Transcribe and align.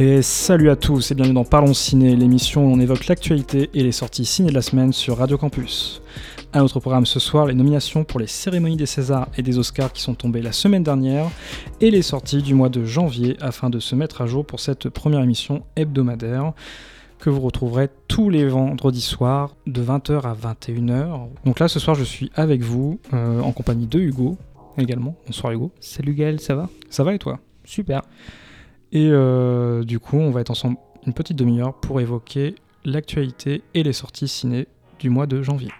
Et 0.00 0.22
salut 0.22 0.70
à 0.70 0.76
tous 0.76 1.10
et 1.10 1.14
bienvenue 1.14 1.34
dans 1.34 1.44
Parlons 1.44 1.74
Ciné, 1.74 2.16
l'émission 2.16 2.66
où 2.66 2.72
on 2.72 2.80
évoque 2.80 3.06
l'actualité 3.06 3.70
et 3.72 3.84
les 3.84 3.92
sorties 3.92 4.24
ciné 4.24 4.48
de 4.48 4.54
la 4.54 4.62
semaine 4.62 4.92
sur 4.92 5.18
Radio 5.18 5.38
Campus. 5.38 6.02
À 6.52 6.58
notre 6.58 6.80
programme 6.80 7.06
ce 7.06 7.20
soir, 7.20 7.46
les 7.46 7.54
nominations 7.54 8.02
pour 8.02 8.18
les 8.18 8.26
cérémonies 8.26 8.76
des 8.76 8.86
Césars 8.86 9.28
et 9.36 9.42
des 9.42 9.58
Oscars 9.58 9.92
qui 9.92 10.02
sont 10.02 10.14
tombées 10.14 10.42
la 10.42 10.52
semaine 10.52 10.82
dernière 10.82 11.30
et 11.80 11.92
les 11.92 12.02
sorties 12.02 12.42
du 12.42 12.54
mois 12.54 12.68
de 12.68 12.84
janvier 12.84 13.36
afin 13.40 13.70
de 13.70 13.78
se 13.78 13.94
mettre 13.94 14.22
à 14.22 14.26
jour 14.26 14.44
pour 14.44 14.58
cette 14.58 14.88
première 14.88 15.20
émission 15.20 15.62
hebdomadaire 15.76 16.52
que 17.18 17.30
vous 17.30 17.40
retrouverez 17.40 17.88
tous 18.06 18.30
les 18.30 18.46
vendredis 18.46 19.00
soirs 19.00 19.56
de 19.66 19.82
20h 19.82 20.22
à 20.22 20.34
21h. 20.34 21.28
Donc 21.44 21.58
là 21.58 21.68
ce 21.68 21.78
soir 21.80 21.96
je 21.96 22.04
suis 22.04 22.30
avec 22.34 22.62
vous 22.62 23.00
euh, 23.12 23.40
en 23.40 23.52
compagnie 23.52 23.86
de 23.86 23.98
Hugo 23.98 24.36
également. 24.78 25.16
Bonsoir 25.26 25.52
Hugo. 25.52 25.72
Salut 25.80 26.14
Gaël, 26.14 26.40
ça 26.40 26.54
va? 26.54 26.68
Ça 26.90 27.04
va 27.04 27.14
et 27.14 27.18
toi? 27.18 27.40
Super. 27.64 28.02
Et 28.92 29.08
euh, 29.10 29.84
du 29.84 29.98
coup, 29.98 30.16
on 30.16 30.30
va 30.30 30.40
être 30.40 30.50
ensemble 30.50 30.76
une 31.06 31.12
petite 31.12 31.36
demi-heure 31.36 31.74
pour 31.74 32.00
évoquer 32.00 32.54
l'actualité 32.84 33.62
et 33.74 33.82
les 33.82 33.92
sorties 33.92 34.28
ciné 34.28 34.66
du 34.98 35.10
mois 35.10 35.26
de 35.26 35.42
janvier. 35.42 35.70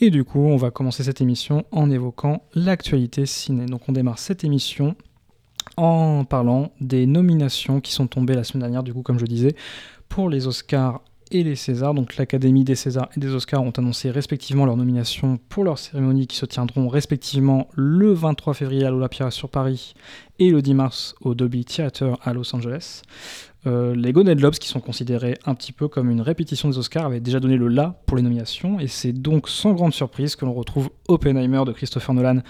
Et 0.00 0.10
du 0.10 0.24
coup, 0.24 0.40
on 0.40 0.56
va 0.56 0.70
commencer 0.70 1.02
cette 1.02 1.20
émission 1.20 1.64
en 1.72 1.90
évoquant 1.90 2.42
l'actualité 2.54 3.26
ciné. 3.26 3.66
Donc 3.66 3.88
on 3.88 3.92
démarre 3.92 4.18
cette 4.18 4.44
émission 4.44 4.94
en 5.76 6.24
parlant 6.24 6.72
des 6.80 7.06
nominations 7.06 7.80
qui 7.80 7.92
sont 7.92 8.06
tombées 8.06 8.34
la 8.34 8.44
semaine 8.44 8.62
dernière, 8.62 8.82
du 8.82 8.94
coup, 8.94 9.02
comme 9.02 9.18
je 9.18 9.26
disais, 9.26 9.54
pour 10.08 10.28
les 10.28 10.46
Oscars 10.46 11.00
et 11.30 11.42
les 11.42 11.56
Césars. 11.56 11.94
Donc 11.94 12.16
l'Académie 12.16 12.64
des 12.64 12.74
Césars 12.74 13.08
et 13.16 13.20
des 13.20 13.34
Oscars 13.34 13.62
ont 13.62 13.70
annoncé 13.70 14.10
respectivement 14.10 14.64
leurs 14.64 14.76
nominations 14.76 15.38
pour 15.48 15.64
leurs 15.64 15.78
cérémonies 15.78 16.26
qui 16.26 16.36
se 16.36 16.46
tiendront 16.46 16.88
respectivement 16.88 17.68
le 17.74 18.12
23 18.12 18.54
février 18.54 18.84
à 18.84 18.90
l'Olympia 18.90 19.30
sur 19.30 19.48
Paris 19.48 19.94
et 20.38 20.50
le 20.50 20.62
10 20.62 20.74
mars 20.74 21.14
au 21.20 21.34
Dolby 21.34 21.64
Theatre 21.64 22.18
à 22.22 22.32
Los 22.32 22.54
Angeles. 22.54 23.02
Euh, 23.66 23.94
les 23.94 24.12
Golden 24.12 24.38
Globes, 24.38 24.54
qui 24.54 24.68
sont 24.68 24.80
considérés 24.80 25.36
un 25.44 25.54
petit 25.54 25.72
peu 25.72 25.88
comme 25.88 26.10
une 26.10 26.20
répétition 26.20 26.68
des 26.68 26.78
Oscars, 26.78 27.06
avaient 27.06 27.20
déjà 27.20 27.40
donné 27.40 27.56
le 27.56 27.68
la 27.68 28.00
pour 28.06 28.16
les 28.16 28.22
nominations, 28.22 28.78
et 28.78 28.86
c'est 28.86 29.12
donc 29.12 29.48
sans 29.48 29.72
grande 29.72 29.92
surprise 29.92 30.36
que 30.36 30.44
l'on 30.44 30.54
retrouve 30.54 30.90
Oppenheimer 31.08 31.64
de 31.66 31.72
Christopher 31.72 32.14
Nolan 32.14 32.42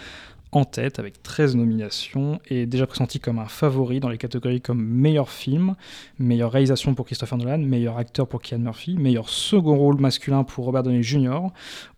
en 0.53 0.65
tête 0.65 0.99
avec 0.99 1.23
13 1.23 1.57
nominations 1.57 2.41
et 2.49 2.67
déjà 2.67 2.87
pressenti 2.87 3.21
comme 3.21 3.39
un 3.39 3.47
favori 3.47 4.01
dans 4.01 4.09
les 4.09 4.19
catégories 4.19 4.61
comme 4.61 4.83
meilleur 4.83 5.31
film, 5.31 5.75
meilleure 6.19 6.51
réalisation 6.51 6.95
pour 6.95 7.07
Christopher 7.07 7.39
Nolan, 7.39 7.59
meilleur 7.59 7.99
acteur 7.99 8.27
pour 8.27 8.41
Kian 8.41 8.59
Murphy, 8.59 8.97
meilleur 8.97 9.29
second 9.29 9.77
rôle 9.77 10.01
masculin 10.01 10.45
pour 10.45 10.65
Robert 10.65 10.83
Downey 10.83 11.03
Jr. 11.03 11.49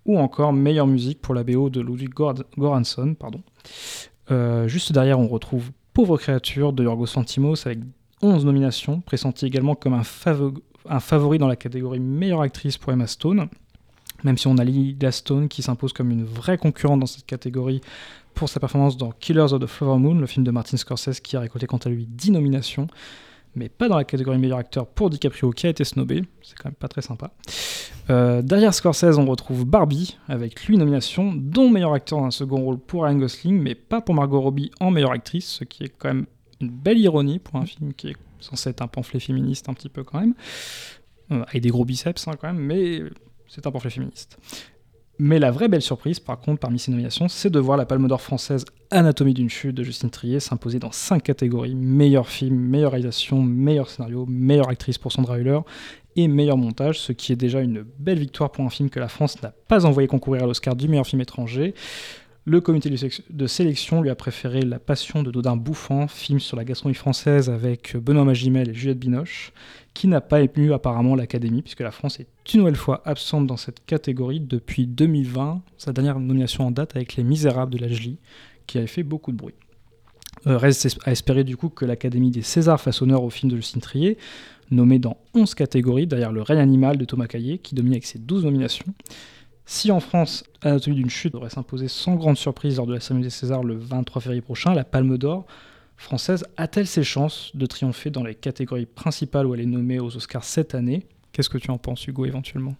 ou 0.04 0.18
encore 0.18 0.52
meilleure 0.52 0.86
musique 0.86 1.20
pour 1.20 1.34
la 1.34 1.44
BO 1.44 1.70
de 1.70 1.80
Ludwig 1.80 2.10
Göransson. 2.58 3.14
Pardon. 3.14 3.42
Euh, 4.30 4.66
juste 4.68 4.92
derrière, 4.92 5.18
on 5.18 5.28
retrouve 5.28 5.70
Pauvre 5.92 6.18
créature 6.18 6.72
de 6.72 6.84
Yorgos 6.84 7.16
Lanthimos 7.16 7.66
avec 7.66 7.80
11 8.22 8.44
nominations, 8.44 9.00
pressenti 9.00 9.46
également 9.46 9.74
comme 9.74 9.94
un, 9.94 10.02
un 10.88 11.00
favori 11.00 11.38
dans 11.38 11.48
la 11.48 11.56
catégorie 11.56 12.00
meilleure 12.00 12.42
actrice 12.42 12.78
pour 12.78 12.92
Emma 12.92 13.06
Stone 13.06 13.48
même 14.24 14.38
si 14.38 14.46
on 14.46 14.58
a 14.58 14.64
Lily 14.64 14.96
Stone 15.10 15.48
qui 15.48 15.62
s'impose 15.62 15.92
comme 15.92 16.10
une 16.10 16.24
vraie 16.24 16.58
concurrente 16.58 17.00
dans 17.00 17.06
cette 17.06 17.26
catégorie 17.26 17.80
pour 18.34 18.48
sa 18.48 18.60
performance 18.60 18.96
dans 18.96 19.10
Killers 19.10 19.52
of 19.52 19.60
the 19.60 19.66
Flower 19.66 19.98
Moon, 19.98 20.14
le 20.14 20.26
film 20.26 20.44
de 20.44 20.50
Martin 20.50 20.76
Scorsese 20.76 21.20
qui 21.20 21.36
a 21.36 21.40
récolté 21.40 21.66
quant 21.66 21.78
à 21.78 21.88
lui 21.88 22.06
10 22.06 22.32
nominations, 22.32 22.86
mais 23.54 23.68
pas 23.68 23.88
dans 23.88 23.96
la 23.96 24.04
catégorie 24.04 24.38
meilleur 24.38 24.58
acteur 24.58 24.86
pour 24.86 25.10
DiCaprio 25.10 25.50
qui 25.50 25.66
a 25.66 25.70
été 25.70 25.84
snobé, 25.84 26.22
c'est 26.42 26.56
quand 26.56 26.68
même 26.68 26.74
pas 26.74 26.88
très 26.88 27.02
sympa. 27.02 27.32
Euh, 28.08 28.42
derrière 28.42 28.72
Scorsese, 28.74 29.18
on 29.18 29.26
retrouve 29.26 29.64
Barbie 29.64 30.16
avec 30.28 30.58
8 30.58 30.78
nominations, 30.78 31.32
dont 31.34 31.68
meilleur 31.68 31.92
acteur 31.92 32.20
dans 32.20 32.26
un 32.26 32.30
second 32.30 32.62
rôle 32.62 32.78
pour 32.78 33.04
Ryan 33.04 33.16
Gosling, 33.16 33.60
mais 33.60 33.74
pas 33.74 34.00
pour 34.00 34.14
Margot 34.14 34.40
Robbie 34.40 34.70
en 34.80 34.90
meilleure 34.90 35.12
actrice, 35.12 35.46
ce 35.46 35.64
qui 35.64 35.84
est 35.84 35.88
quand 35.88 36.08
même 36.08 36.26
une 36.60 36.70
belle 36.70 36.98
ironie 36.98 37.38
pour 37.38 37.56
un 37.56 37.66
film 37.66 37.92
qui 37.94 38.08
est 38.08 38.16
censé 38.38 38.70
être 38.70 38.82
un 38.82 38.88
pamphlet 38.88 39.20
féministe 39.20 39.68
un 39.68 39.74
petit 39.74 39.88
peu 39.88 40.04
quand 40.04 40.20
même, 40.20 40.34
euh, 41.32 41.42
avec 41.48 41.62
des 41.62 41.70
gros 41.70 41.84
biceps 41.84 42.26
hein, 42.28 42.32
quand 42.40 42.48
même, 42.52 42.62
mais 42.62 43.02
c'est 43.48 43.66
un 43.66 43.70
pamphlet 43.70 43.90
féministe. 43.90 44.38
Mais 45.22 45.38
la 45.38 45.50
vraie 45.50 45.68
belle 45.68 45.82
surprise, 45.82 46.18
par 46.18 46.40
contre, 46.40 46.60
parmi 46.60 46.78
ces 46.78 46.90
nominations, 46.90 47.28
c'est 47.28 47.50
de 47.50 47.58
voir 47.58 47.76
la 47.76 47.84
Palme 47.84 48.08
d'Or 48.08 48.22
française 48.22 48.64
Anatomie 48.90 49.34
d'une 49.34 49.50
chute 49.50 49.76
de 49.76 49.82
Justine 49.82 50.08
Trier 50.08 50.40
s'imposer 50.40 50.78
dans 50.78 50.92
cinq 50.92 51.24
catégories 51.24 51.74
meilleur 51.74 52.26
film, 52.26 52.56
meilleure 52.56 52.92
réalisation, 52.92 53.42
meilleur 53.42 53.90
scénario, 53.90 54.24
meilleure 54.26 54.70
actrice 54.70 54.96
pour 54.96 55.12
Sandra 55.12 55.38
Hüller 55.38 55.60
et 56.16 56.26
meilleur 56.26 56.56
montage, 56.56 56.98
ce 57.00 57.12
qui 57.12 57.32
est 57.32 57.36
déjà 57.36 57.60
une 57.60 57.84
belle 57.98 58.18
victoire 58.18 58.50
pour 58.50 58.64
un 58.64 58.70
film 58.70 58.88
que 58.88 58.98
la 58.98 59.08
France 59.08 59.42
n'a 59.42 59.52
pas 59.68 59.84
envoyé 59.84 60.08
concourir 60.08 60.44
à 60.44 60.46
l'Oscar 60.46 60.74
du 60.74 60.88
meilleur 60.88 61.06
film 61.06 61.20
étranger. 61.20 61.74
Le 62.46 62.60
comité 62.62 62.88
de 62.88 63.46
sélection 63.46 64.00
lui 64.00 64.08
a 64.08 64.14
préféré 64.14 64.62
La 64.62 64.78
Passion 64.78 65.22
de 65.22 65.30
Dodin 65.30 65.56
Bouffant, 65.56 66.08
film 66.08 66.40
sur 66.40 66.56
la 66.56 66.64
gastronomie 66.64 66.94
française 66.94 67.50
avec 67.50 67.96
Benoît 67.96 68.24
Magimel 68.24 68.70
et 68.70 68.74
Juliette 68.74 68.98
Binoche 68.98 69.52
qui 69.92 70.08
n'a 70.08 70.20
pas 70.20 70.40
ému 70.40 70.72
apparemment 70.72 71.14
l'Académie, 71.14 71.62
puisque 71.62 71.80
la 71.80 71.90
France 71.90 72.20
est 72.20 72.26
une 72.54 72.60
nouvelle 72.60 72.76
fois 72.76 73.02
absente 73.04 73.46
dans 73.46 73.56
cette 73.56 73.84
catégorie 73.84 74.40
depuis 74.40 74.86
2020, 74.86 75.62
sa 75.76 75.92
dernière 75.92 76.18
nomination 76.18 76.66
en 76.66 76.70
date 76.70 76.96
avec 76.96 77.16
Les 77.16 77.24
Misérables 77.24 77.72
de 77.72 77.78
Lajli, 77.78 78.18
qui 78.66 78.78
avait 78.78 78.86
fait 78.86 79.02
beaucoup 79.02 79.32
de 79.32 79.36
bruit. 79.36 79.54
Euh, 80.46 80.56
reste 80.56 80.98
à 81.04 81.12
espérer 81.12 81.44
du 81.44 81.56
coup 81.56 81.68
que 81.68 81.84
l'Académie 81.84 82.30
des 82.30 82.42
Césars 82.42 82.80
fasse 82.80 83.02
honneur 83.02 83.22
au 83.22 83.30
film 83.30 83.50
de 83.52 83.56
Justine 83.56 83.82
Trier, 83.82 84.16
nommé 84.70 84.98
dans 84.98 85.18
11 85.34 85.54
catégories, 85.54 86.06
derrière 86.06 86.32
Le 86.32 86.42
règne 86.42 86.60
animal 86.60 86.96
de 86.96 87.04
Thomas 87.04 87.26
Caillet, 87.26 87.58
qui 87.58 87.74
domine 87.74 87.92
avec 87.92 88.06
ses 88.06 88.18
12 88.18 88.44
nominations. 88.44 88.94
Si 89.72 89.92
en 89.92 90.00
France, 90.00 90.42
Anatomie 90.62 90.96
d'une 90.96 91.10
chute 91.10 91.32
devrait 91.32 91.48
s'imposer 91.48 91.86
sans 91.86 92.16
grande 92.16 92.36
surprise 92.36 92.78
lors 92.78 92.88
de 92.88 92.94
la 92.94 92.98
cérémonie 92.98 93.28
des 93.28 93.30
Césars 93.30 93.62
le 93.62 93.78
23 93.78 94.20
février 94.20 94.42
prochain, 94.42 94.74
la 94.74 94.82
Palme 94.82 95.16
d'Or 95.16 95.46
française 95.96 96.44
a-t-elle 96.56 96.88
ses 96.88 97.04
chances 97.04 97.52
de 97.54 97.66
triompher 97.66 98.10
dans 98.10 98.24
les 98.24 98.34
catégories 98.34 98.86
principales 98.86 99.46
où 99.46 99.54
elle 99.54 99.60
est 99.60 99.66
nommée 99.66 100.00
aux 100.00 100.16
Oscars 100.16 100.42
cette 100.42 100.74
année? 100.74 101.06
Qu'est-ce 101.30 101.48
que 101.48 101.56
tu 101.56 101.70
en 101.70 101.78
penses, 101.78 102.04
Hugo, 102.08 102.26
éventuellement? 102.26 102.74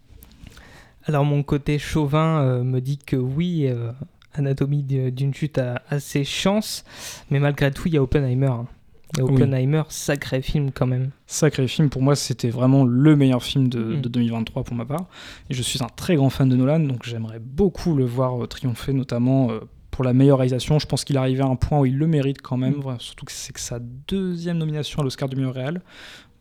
Alors, 1.05 1.23
mon 1.23 1.43
côté 1.43 1.79
chauvin 1.79 2.41
euh, 2.41 2.63
me 2.65 2.81
dit 2.81 2.97
que 2.97 3.15
oui, 3.15 3.67
euh, 3.67 3.93
Anatomie 4.33 4.83
d'une 4.83 5.33
chute 5.33 5.59
a, 5.59 5.81
ses 5.97 6.25
chances, 6.25 6.83
mais 7.29 7.39
malgré 7.39 7.71
tout, 7.71 7.87
il 7.87 7.93
y 7.93 7.97
a 7.97 8.03
Oppenheimer. 8.03 8.47
Hein. 8.47 8.67
Oppenheimer, 9.19 9.83
sacré 9.89 10.41
film 10.41 10.71
quand 10.71 10.87
même. 10.87 11.11
Sacré 11.27 11.67
film, 11.67 11.89
pour 11.89 12.01
moi 12.01 12.15
c'était 12.15 12.49
vraiment 12.49 12.83
le 12.83 13.15
meilleur 13.15 13.43
film 13.43 13.67
de, 13.67 13.95
2023 13.95 14.61
mm. 14.61 14.65
pour 14.65 14.75
ma 14.75 14.85
part. 14.85 15.07
Et 15.49 15.53
je 15.53 15.61
suis 15.61 15.83
un 15.83 15.89
très 15.89 16.15
grand 16.15 16.29
fan 16.29 16.47
de 16.49 16.55
Nolan, 16.55 16.79
donc 16.79 17.03
j'aimerais 17.03 17.39
beaucoup 17.39 17.95
le 17.95 18.05
voir 18.05 18.43
euh, 18.43 18.47
triompher, 18.47 18.93
notamment 18.93 19.49
pour 19.91 20.03
la 20.03 20.13
meilleure 20.13 20.37
réalisation. 20.39 20.79
Je 20.79 20.87
pense 20.87 21.03
qu'il 21.03 21.17
est 21.17 21.19
arrivé 21.19 21.41
à 21.41 21.47
un 21.47 21.55
point 21.55 21.79
où 21.79 21.85
il 21.85 21.97
le 21.97 22.07
mérite 22.07 22.41
quand 22.41 22.57
même, 22.57 22.77
mm. 22.77 22.99
surtout 22.99 23.25
que 23.25 23.31
c'est 23.31 23.53
que 23.53 23.59
sa 23.59 23.79
deuxième 23.79 24.57
nomination 24.57 25.01
à 25.01 25.03
l'Oscar 25.03 25.29
du 25.29 25.35
meilleur 25.35 25.53
réel. 25.53 25.81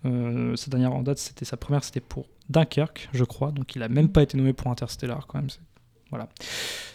Euh, 0.07 0.57
sa 0.57 0.71
dernière 0.71 0.95
en 0.95 1.03
date, 1.03 1.19
c'était 1.19 1.45
sa 1.45 1.57
première, 1.57 1.85
c'était 1.85 2.01
pour 2.01 2.27
Dunkerque, 2.49 3.09
je 3.13 3.25
crois. 3.25 3.53
Donc 3.53 3.75
il 3.77 3.83
a 3.83 3.89
même 3.89 4.09
pas 4.09 4.23
été 4.23 4.37
nommé 4.37 4.53
pour 4.53 4.71
Interstellar 4.71 5.27
quand 5.27 5.39
même. 5.39 5.49
Voilà, 6.11 6.29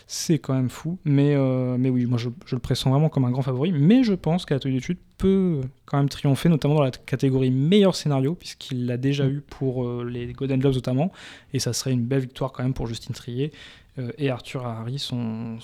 c'est 0.08 0.40
quand 0.40 0.54
même 0.54 0.70
fou. 0.70 1.00
Mais, 1.04 1.34
euh, 1.36 1.78
oui, 1.78 2.06
moi 2.06 2.18
je, 2.18 2.30
le 2.52 2.60
pressens 2.60 2.90
vraiment 2.90 3.10
comme 3.10 3.26
un 3.26 3.32
grand 3.32 3.42
favori. 3.42 3.72
Mais 3.72 4.04
je 4.04 4.14
pense 4.14 4.46
qu'Atelier 4.46 4.76
d'études 4.76 5.00
peut 5.18 5.62
quand 5.86 5.98
même 5.98 6.10
triompher, 6.10 6.50
notamment 6.50 6.76
dans 6.76 6.84
la 6.84 6.92
catégorie 6.92 7.52
meilleur 7.52 7.96
scénario, 7.96 8.36
puisqu'il 8.36 8.86
l'a 8.86 8.98
déjà 8.98 9.28
eu 9.28 9.42
pour 9.42 9.86
euh, 9.86 10.08
les 10.10 10.32
Golden 10.34 10.60
Globes 10.60 10.76
notamment. 10.76 11.12
Et 11.54 11.60
ça 11.60 11.74
serait 11.74 11.92
une 11.92 12.06
belle 12.06 12.22
victoire 12.22 12.52
quand 12.52 12.64
même 12.64 12.74
pour 12.74 12.88
Justine 12.88 13.16
Trier. 13.16 13.52
Euh, 13.98 14.12
et 14.18 14.30
Arthur 14.30 14.66
Harry, 14.66 15.00
son, 15.00 15.58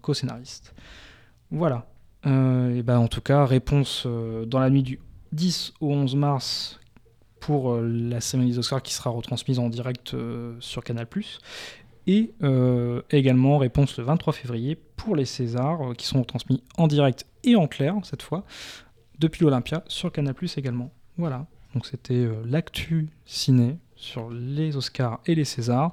co-scénariste. 0.00 0.74
Voilà. 1.50 1.86
Et 2.24 2.82
ben, 2.84 2.98
en 2.98 3.08
tout 3.08 3.20
cas, 3.20 3.44
réponse 3.44 4.06
dans 4.46 4.60
la 4.60 4.70
nuit 4.70 4.84
du 4.84 5.00
10 5.32 5.74
au 5.80 5.90
11 5.90 6.14
mars 6.14 6.78
pour 7.40 7.80
la 7.80 8.20
cérémonie 8.20 8.52
des 8.52 8.58
Oscars 8.60 8.80
qui 8.80 8.94
sera 8.94 9.10
retransmise 9.10 9.58
en 9.58 9.68
direct 9.68 10.14
sur 10.60 10.84
Canal+. 10.84 11.08
Et 12.06 12.34
également 13.10 13.58
réponse 13.58 13.96
le 13.96 14.04
23 14.04 14.32
février 14.32 14.76
pour 14.96 15.16
les 15.16 15.24
Césars 15.24 15.94
qui 15.96 16.06
sont 16.06 16.20
retransmis 16.20 16.62
en 16.76 16.88
direct 16.88 17.26
et 17.44 17.56
en 17.56 17.66
clair 17.66 17.94
cette 18.02 18.22
fois 18.22 18.44
depuis 19.18 19.44
l'Olympia 19.44 19.84
sur 19.86 20.10
Canal+ 20.10 20.34
également. 20.56 20.90
Voilà. 21.16 21.46
Donc 21.74 21.86
c'était 21.86 22.28
l'actu 22.44 23.08
ciné 23.24 23.78
sur 23.94 24.30
les 24.30 24.76
Oscars 24.76 25.20
et 25.26 25.34
les 25.34 25.44
Césars. 25.44 25.92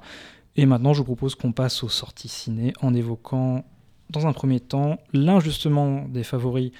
Et 0.56 0.66
maintenant, 0.66 0.92
je 0.92 0.98
vous 0.98 1.04
propose 1.04 1.36
qu'on 1.36 1.52
passe 1.52 1.84
aux 1.84 1.88
sorties 1.88 2.28
ciné 2.28 2.72
en 2.82 2.92
évoquant, 2.92 3.64
dans 4.10 4.26
un 4.26 4.32
premier 4.32 4.58
temps, 4.58 4.98
l'injustement 5.12 6.06
des 6.08 6.24
favoris 6.24 6.72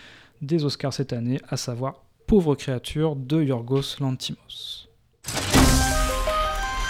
des 0.42 0.64
Oscars 0.64 0.92
cette 0.92 1.12
année, 1.12 1.40
à 1.48 1.56
savoir 1.56 2.02
Pauvre 2.26 2.56
créature 2.56 3.14
de 3.16 3.42
Yorgos 3.42 3.98
Lantimos. 4.00 4.88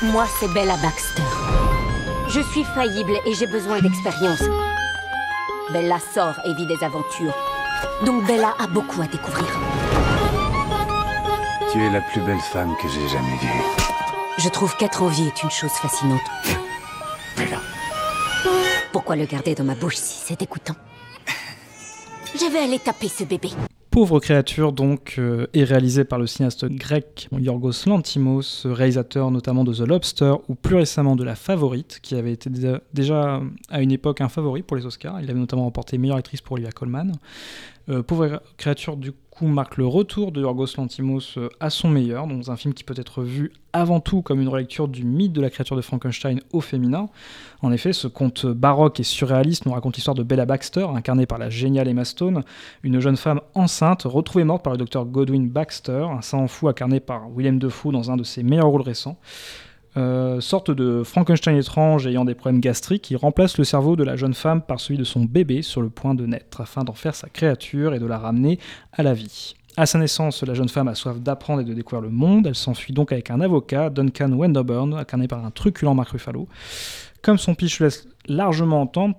Moi, 0.02 0.26
c'est 0.38 0.52
Bella 0.54 0.76
Baxter. 0.82 1.59
Je 2.32 2.40
suis 2.42 2.62
faillible 2.62 3.18
et 3.26 3.34
j'ai 3.34 3.48
besoin 3.48 3.80
d'expérience. 3.80 4.42
Bella 5.72 5.98
sort 5.98 6.36
et 6.44 6.54
vit 6.54 6.66
des 6.66 6.84
aventures. 6.84 7.34
Donc 8.06 8.24
Bella 8.24 8.54
a 8.60 8.68
beaucoup 8.68 9.02
à 9.02 9.06
découvrir. 9.06 9.48
Tu 11.72 11.82
es 11.82 11.90
la 11.90 12.00
plus 12.00 12.20
belle 12.20 12.38
femme 12.38 12.76
que 12.80 12.86
j'ai 12.86 13.08
jamais 13.08 13.36
vue. 13.36 13.62
Je 14.38 14.48
trouve 14.48 14.76
qu'être 14.76 15.02
en 15.02 15.08
vie 15.08 15.26
est 15.26 15.42
une 15.42 15.50
chose 15.50 15.72
fascinante. 15.72 16.20
pourquoi 18.92 19.16
le 19.16 19.24
garder 19.24 19.56
dans 19.56 19.64
ma 19.64 19.74
bouche 19.74 19.96
si 19.96 20.24
c'est 20.24 20.38
dégoûtant? 20.38 20.76
Je 22.34 22.46
vais 22.46 22.60
aller 22.60 22.78
taper 22.78 23.08
ce 23.08 23.24
bébé. 23.24 23.50
Pauvre 23.90 24.20
créature 24.20 24.72
donc 24.72 25.16
euh, 25.18 25.48
est 25.52 25.64
réalisé 25.64 26.04
par 26.04 26.20
le 26.20 26.28
cinéaste 26.28 26.64
grec 26.66 27.28
Yorgos 27.36 27.86
Lantimos, 27.86 28.62
réalisateur 28.64 29.32
notamment 29.32 29.64
de 29.64 29.74
The 29.74 29.80
Lobster 29.80 30.34
ou 30.48 30.54
plus 30.54 30.76
récemment 30.76 31.16
de 31.16 31.24
La 31.24 31.34
Favorite, 31.34 31.98
qui 32.00 32.14
avait 32.14 32.32
été 32.32 32.48
déjà 32.94 33.40
à 33.68 33.82
une 33.82 33.90
époque 33.90 34.20
un 34.20 34.28
favori 34.28 34.62
pour 34.62 34.76
les 34.76 34.86
Oscars. 34.86 35.20
Il 35.20 35.28
avait 35.28 35.40
notamment 35.40 35.64
remporté 35.64 35.98
meilleure 35.98 36.18
actrice 36.18 36.40
pour 36.40 36.52
Olivia 36.52 36.70
Colman. 36.70 37.12
Euh, 37.88 38.04
Pauvre 38.04 38.40
créature 38.56 38.96
du 38.96 39.10
marque 39.48 39.76
le 39.76 39.86
retour 39.86 40.32
de 40.32 40.40
Yorgos 40.40 40.76
Lantimos 40.76 41.36
euh, 41.36 41.48
à 41.60 41.70
son 41.70 41.88
meilleur, 41.88 42.26
dans 42.26 42.50
un 42.50 42.56
film 42.56 42.74
qui 42.74 42.84
peut 42.84 42.94
être 42.96 43.22
vu 43.22 43.52
avant 43.72 44.00
tout 44.00 44.22
comme 44.22 44.40
une 44.40 44.48
relecture 44.48 44.88
du 44.88 45.04
mythe 45.04 45.32
de 45.32 45.40
la 45.40 45.50
créature 45.50 45.76
de 45.76 45.80
Frankenstein 45.80 46.40
au 46.52 46.60
féminin. 46.60 47.08
En 47.62 47.72
effet, 47.72 47.92
ce 47.92 48.08
conte 48.08 48.46
baroque 48.46 49.00
et 49.00 49.04
surréaliste 49.04 49.66
nous 49.66 49.72
raconte 49.72 49.96
l'histoire 49.96 50.14
de 50.14 50.22
Bella 50.22 50.46
Baxter, 50.46 50.86
incarnée 50.94 51.26
par 51.26 51.38
la 51.38 51.50
géniale 51.50 51.88
Emma 51.88 52.04
Stone, 52.04 52.42
une 52.82 53.00
jeune 53.00 53.16
femme 53.16 53.40
enceinte 53.54 54.02
retrouvée 54.02 54.44
morte 54.44 54.62
par 54.62 54.72
le 54.72 54.78
docteur 54.78 55.04
Godwin 55.04 55.48
Baxter, 55.48 56.06
un 56.10 56.22
savant 56.22 56.48
fou 56.48 56.68
incarné 56.68 57.00
par 57.00 57.28
Willem 57.30 57.58
Dafoe 57.58 57.92
dans 57.92 58.10
un 58.10 58.16
de 58.16 58.24
ses 58.24 58.42
meilleurs 58.42 58.68
rôles 58.68 58.82
récents. 58.82 59.18
Euh, 59.96 60.40
sorte 60.40 60.70
de 60.70 61.02
Frankenstein 61.02 61.56
étrange 61.56 62.06
ayant 62.06 62.24
des 62.24 62.34
problèmes 62.34 62.60
gastriques, 62.60 63.02
qui 63.02 63.16
remplace 63.16 63.58
le 63.58 63.64
cerveau 63.64 63.96
de 63.96 64.04
la 64.04 64.16
jeune 64.16 64.34
femme 64.34 64.62
par 64.62 64.78
celui 64.78 64.98
de 64.98 65.04
son 65.04 65.24
bébé 65.24 65.62
sur 65.62 65.82
le 65.82 65.88
point 65.88 66.14
de 66.14 66.26
naître, 66.26 66.60
afin 66.60 66.84
d'en 66.84 66.92
faire 66.92 67.14
sa 67.14 67.28
créature 67.28 67.94
et 67.94 67.98
de 67.98 68.06
la 68.06 68.18
ramener 68.18 68.58
à 68.92 69.02
la 69.02 69.14
vie. 69.14 69.54
À 69.76 69.86
sa 69.86 69.98
naissance, 69.98 70.42
la 70.42 70.54
jeune 70.54 70.68
femme 70.68 70.88
a 70.88 70.94
soif 70.94 71.18
d'apprendre 71.20 71.62
et 71.62 71.64
de 71.64 71.72
découvrir 71.72 72.02
le 72.02 72.10
monde. 72.10 72.46
Elle 72.46 72.54
s'enfuit 72.54 72.92
donc 72.92 73.12
avec 73.12 73.30
un 73.30 73.40
avocat, 73.40 73.88
Duncan 73.88 74.32
Wenderburn, 74.32 74.94
incarné 74.94 75.28
par 75.28 75.44
un 75.44 75.50
truculent 75.50 75.94
Mark 75.94 76.10
Ruffalo. 76.10 76.48
Comme 77.22 77.36
son 77.36 77.54
pitch 77.54 77.80
laisse 77.80 78.08
largement 78.26 78.80
entendre, 78.80 79.16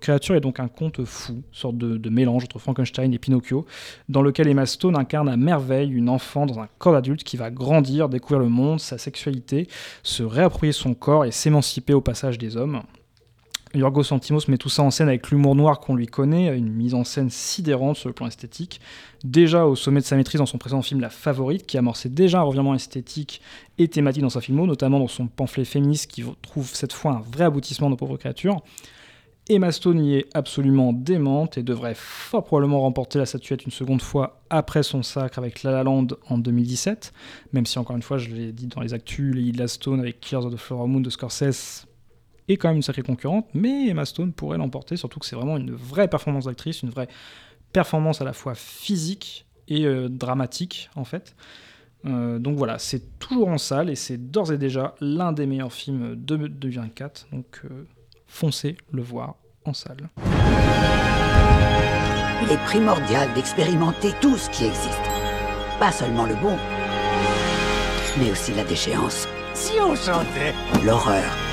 Créature 0.00 0.34
est 0.34 0.40
donc 0.40 0.58
un 0.58 0.66
conte 0.66 1.04
fou, 1.04 1.42
sorte 1.52 1.78
de, 1.78 2.10
mélange 2.10 2.44
entre 2.44 2.58
Frankenstein 2.58 3.12
et 3.14 3.18
Pinocchio, 3.18 3.66
dans 4.08 4.22
lequel 4.22 4.48
Emma 4.48 4.66
Stone 4.66 4.96
incarne 4.96 5.28
à 5.28 5.36
merveille 5.36 5.92
une 5.92 6.08
enfant 6.08 6.46
dans 6.46 6.58
un 6.58 6.68
corps 6.78 6.94
d'adulte 6.94 7.22
qui 7.22 7.36
va 7.36 7.50
grandir, 7.50 8.08
découvrir 8.08 8.40
le 8.40 8.48
monde, 8.48 8.80
sa 8.80 8.98
sexualité, 8.98 9.68
se 10.02 10.24
réapproprier 10.24 10.72
son 10.72 10.94
corps 10.94 11.24
et 11.24 11.30
s'émanciper 11.30 11.94
au 11.94 12.00
passage 12.00 12.36
des 12.36 12.56
hommes. 12.56 12.82
Yorgos 13.76 14.04
Santimos 14.04 14.48
met 14.48 14.56
tout 14.56 14.68
ça 14.68 14.82
en 14.82 14.90
scène 14.90 15.08
avec 15.08 15.30
l'humour 15.30 15.54
noir 15.54 15.80
qu'on 15.80 15.94
lui 15.94 16.06
connaît, 16.06 16.56
une 16.56 16.72
mise 16.72 16.94
en 16.94 17.04
scène 17.04 17.28
sidérante 17.30 17.96
sur 17.96 18.08
le 18.08 18.14
plan 18.14 18.26
esthétique. 18.26 18.80
Déjà 19.22 19.66
au 19.66 19.76
sommet 19.76 20.00
de 20.00 20.06
sa 20.06 20.16
maîtrise 20.16 20.38
dans 20.38 20.46
son 20.46 20.58
précédent 20.58 20.82
film 20.82 21.00
La 21.00 21.10
Favorite, 21.10 21.66
qui 21.66 21.76
amorçait 21.76 22.08
déjà 22.08 22.40
un 22.40 22.42
revirement 22.42 22.74
esthétique 22.74 23.42
et 23.78 23.88
thématique 23.88 24.22
dans 24.22 24.30
sa 24.30 24.40
filmo, 24.40 24.66
notamment 24.66 24.98
dans 24.98 25.08
son 25.08 25.26
pamphlet 25.26 25.64
féministe 25.64 26.10
qui 26.10 26.24
trouve 26.42 26.74
cette 26.74 26.92
fois 26.92 27.12
un 27.12 27.20
vrai 27.20 27.44
aboutissement 27.44 27.90
de 27.90 27.96
pauvres 27.96 28.16
créatures. 28.16 28.62
Emma 29.48 29.70
Stone 29.70 30.04
y 30.04 30.16
est 30.16 30.26
absolument 30.34 30.92
démente 30.92 31.56
et 31.56 31.62
devrait 31.62 31.94
fort 31.94 32.44
probablement 32.44 32.80
remporter 32.80 33.20
la 33.20 33.26
statuette 33.26 33.64
une 33.64 33.70
seconde 33.70 34.02
fois 34.02 34.40
après 34.50 34.82
son 34.82 35.04
sacre 35.04 35.38
avec 35.38 35.62
La 35.62 35.70
La 35.70 35.84
Land 35.84 36.08
en 36.28 36.38
2017, 36.38 37.12
même 37.52 37.64
si 37.64 37.78
encore 37.78 37.94
une 37.94 38.02
fois, 38.02 38.18
je 38.18 38.28
l'ai 38.30 38.50
dit 38.50 38.66
dans 38.66 38.80
les 38.80 38.92
actus, 38.92 39.56
La 39.56 39.68
Stone 39.68 40.00
avec 40.00 40.18
Killers 40.18 40.46
of 40.46 40.52
the 40.52 40.58
Flower 40.58 40.88
Moon 40.88 41.00
de 41.00 41.10
Scorsese 41.10 41.85
est 42.48 42.56
quand 42.56 42.68
même 42.68 42.76
une 42.76 42.82
sacrée 42.82 43.02
concurrente, 43.02 43.48
mais 43.54 43.88
Emma 43.88 44.04
Stone 44.04 44.32
pourrait 44.32 44.58
l'emporter, 44.58 44.96
surtout 44.96 45.18
que 45.18 45.26
c'est 45.26 45.36
vraiment 45.36 45.56
une 45.56 45.72
vraie 45.72 46.08
performance 46.08 46.44
d'actrice, 46.44 46.82
une 46.82 46.90
vraie 46.90 47.08
performance 47.72 48.20
à 48.20 48.24
la 48.24 48.32
fois 48.32 48.54
physique 48.54 49.46
et 49.68 49.84
euh, 49.84 50.08
dramatique 50.08 50.90
en 50.96 51.04
fait. 51.04 51.34
Euh, 52.04 52.38
donc 52.38 52.56
voilà, 52.56 52.78
c'est 52.78 53.18
toujours 53.18 53.48
en 53.48 53.58
salle 53.58 53.90
et 53.90 53.96
c'est 53.96 54.30
d'ores 54.30 54.52
et 54.52 54.58
déjà 54.58 54.94
l'un 55.00 55.32
des 55.32 55.46
meilleurs 55.46 55.72
films 55.72 56.14
de 56.14 56.36
2024, 56.46 57.28
donc 57.32 57.60
euh, 57.64 57.86
foncez 58.26 58.76
le 58.92 59.02
voir 59.02 59.34
en 59.64 59.72
salle. 59.72 60.08
Il 62.42 62.52
est 62.52 62.64
primordial 62.64 63.32
d'expérimenter 63.34 64.12
tout 64.20 64.36
ce 64.36 64.48
qui 64.50 64.64
existe. 64.64 65.02
Pas 65.80 65.90
seulement 65.90 66.26
le 66.26 66.34
bon, 66.36 66.56
mais 68.18 68.30
aussi 68.30 68.54
la 68.54 68.64
déchéance. 68.64 69.26
Si 69.54 69.72
on 69.80 69.96
chantait 69.96 70.54
L'horreur 70.84 71.45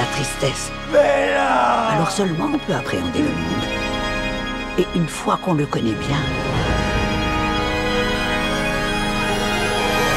la 0.00 0.06
tristesse. 0.06 0.72
Alors 0.94 2.10
seulement 2.10 2.48
on 2.54 2.58
peut 2.58 2.72
appréhender 2.72 3.18
le 3.18 3.28
monde. 3.28 3.64
Et 4.78 4.86
une 4.96 5.06
fois 5.06 5.38
qu'on 5.44 5.52
le 5.52 5.66
connaît 5.66 5.92
bien, 5.92 6.16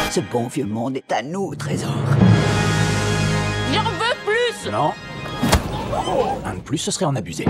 ce 0.09 0.21
bon 0.31 0.47
vieux 0.47 0.65
monde 0.65 0.95
est 0.95 1.11
à 1.11 1.21
nous, 1.21 1.53
trésor. 1.55 1.97
J'en 3.73 3.83
veux 3.83 4.15
plus 4.25 4.71
Non. 4.71 4.91
Un 6.45 6.55
de 6.55 6.59
plus, 6.61 6.77
ce 6.77 6.91
serait 6.91 7.05
en 7.05 7.15
abuser. 7.15 7.45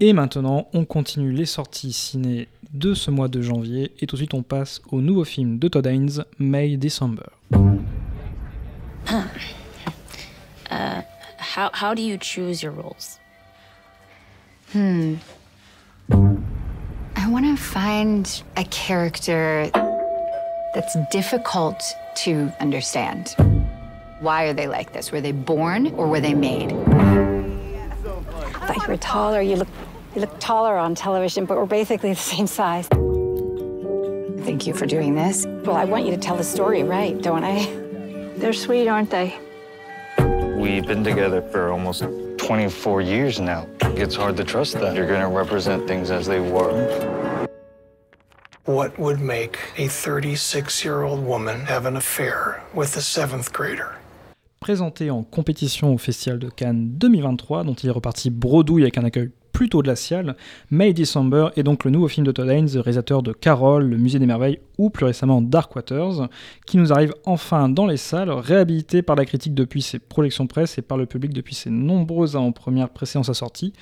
Et 0.00 0.12
maintenant, 0.12 0.66
on 0.72 0.84
continue 0.84 1.30
les 1.30 1.46
sorties 1.46 1.92
ciné 1.92 2.48
de 2.72 2.92
ce 2.92 3.12
mois 3.12 3.28
de 3.28 3.40
janvier 3.40 3.92
et 4.00 4.06
tout 4.06 4.16
de 4.16 4.20
suite 4.20 4.34
on 4.34 4.42
passe 4.42 4.82
au 4.90 5.00
nouveau 5.00 5.24
film 5.24 5.60
de 5.60 5.68
Todd 5.68 5.86
Haynes, 5.86 6.24
May 6.38 6.76
December. 6.76 7.22
Uh, 10.74 11.02
how 11.36 11.70
how 11.72 11.94
do 11.94 12.02
you 12.02 12.18
choose 12.18 12.60
your 12.60 12.72
roles? 12.72 13.20
Hmm. 14.72 15.14
I 16.10 17.30
want 17.30 17.44
to 17.44 17.56
find 17.56 18.42
a 18.56 18.64
character 18.64 19.70
that's 20.74 20.96
difficult 21.12 21.80
to 22.24 22.52
understand. 22.58 23.36
Why 24.18 24.46
are 24.46 24.52
they 24.52 24.66
like 24.66 24.92
this? 24.92 25.12
Were 25.12 25.20
they 25.20 25.30
born 25.30 25.94
or 25.94 26.08
were 26.08 26.20
they 26.20 26.34
made? 26.34 26.72
I 26.72 28.66
thought 28.66 28.82
you 28.82 28.88
were 28.88 28.96
taller. 28.96 29.40
You 29.40 29.54
look 29.54 29.68
you 30.16 30.22
look 30.22 30.40
taller 30.40 30.76
on 30.76 30.96
television, 30.96 31.44
but 31.44 31.56
we're 31.56 31.66
basically 31.66 32.10
the 32.10 32.26
same 32.34 32.48
size. 32.48 32.88
Thank 34.44 34.66
you 34.66 34.74
for 34.74 34.86
doing 34.86 35.14
this. 35.14 35.46
Well, 35.46 35.76
I 35.76 35.84
want 35.84 36.04
you 36.04 36.10
to 36.10 36.18
tell 36.18 36.36
the 36.36 36.42
story 36.42 36.82
right, 36.82 37.16
don't 37.22 37.44
I? 37.44 37.64
They're 38.38 38.52
sweet, 38.52 38.88
aren't 38.88 39.10
they? 39.10 39.38
We've 40.64 40.86
been 40.86 41.04
together 41.04 41.42
for 41.42 41.70
almost 41.70 42.04
24 42.38 43.02
years 43.02 43.38
now. 43.38 43.66
It's 43.96 44.16
hard 44.16 44.38
to 44.38 44.44
trust 44.44 44.80
that 44.80 44.96
you're 44.96 45.06
gonna 45.06 45.28
represent 45.28 45.86
things 45.86 46.10
as 46.10 46.26
they 46.26 46.40
were. 46.40 46.72
What 48.64 48.98
would 48.98 49.20
make 49.20 49.58
a 49.76 49.88
36 49.88 50.82
year 50.82 51.02
old 51.02 51.22
woman 51.22 51.66
have 51.66 51.84
an 51.84 51.96
affair 51.96 52.62
with 52.72 52.96
a 52.96 53.02
seventh 53.02 53.52
grader? 53.52 53.98
Présenté 54.58 55.10
en 55.10 55.22
compétition 55.22 55.92
au 55.92 55.98
Festival 55.98 56.38
de 56.38 56.48
Cannes 56.48 56.88
2023, 56.96 57.64
dont 57.64 57.74
il 57.74 57.90
est 57.90 57.92
reparti 57.92 58.30
bredouille 58.30 58.84
avec 58.84 58.96
un 58.96 59.04
accueil 59.04 59.32
plutôt 59.54 59.82
glacial, 59.82 60.36
May 60.70 60.92
December 60.92 61.46
est 61.56 61.62
donc 61.62 61.84
le 61.84 61.92
nouveau 61.92 62.08
film 62.08 62.26
de 62.26 62.32
Todd 62.32 62.50
Haynes, 62.50 62.68
réalisateur 62.74 63.22
de 63.22 63.32
Carol, 63.32 63.88
Le 63.88 63.96
Musée 63.96 64.18
des 64.18 64.26
Merveilles 64.26 64.58
ou 64.78 64.90
plus 64.90 65.06
récemment 65.06 65.40
Dark 65.40 65.74
Waters, 65.76 66.28
qui 66.66 66.76
nous 66.76 66.92
arrive 66.92 67.14
enfin 67.24 67.68
dans 67.68 67.86
les 67.86 67.96
salles, 67.96 68.30
réhabilité 68.30 69.00
par 69.00 69.14
la 69.14 69.24
critique 69.24 69.54
depuis 69.54 69.80
ses 69.80 70.00
projections 70.00 70.48
presse 70.48 70.76
et 70.76 70.82
par 70.82 70.98
le 70.98 71.06
public 71.06 71.32
depuis 71.32 71.54
ses 71.54 71.70
nombreuses 71.70 72.34
avant-premières 72.34 72.88
précédant 72.88 73.22
sa 73.22 73.32
sortie. 73.32 73.72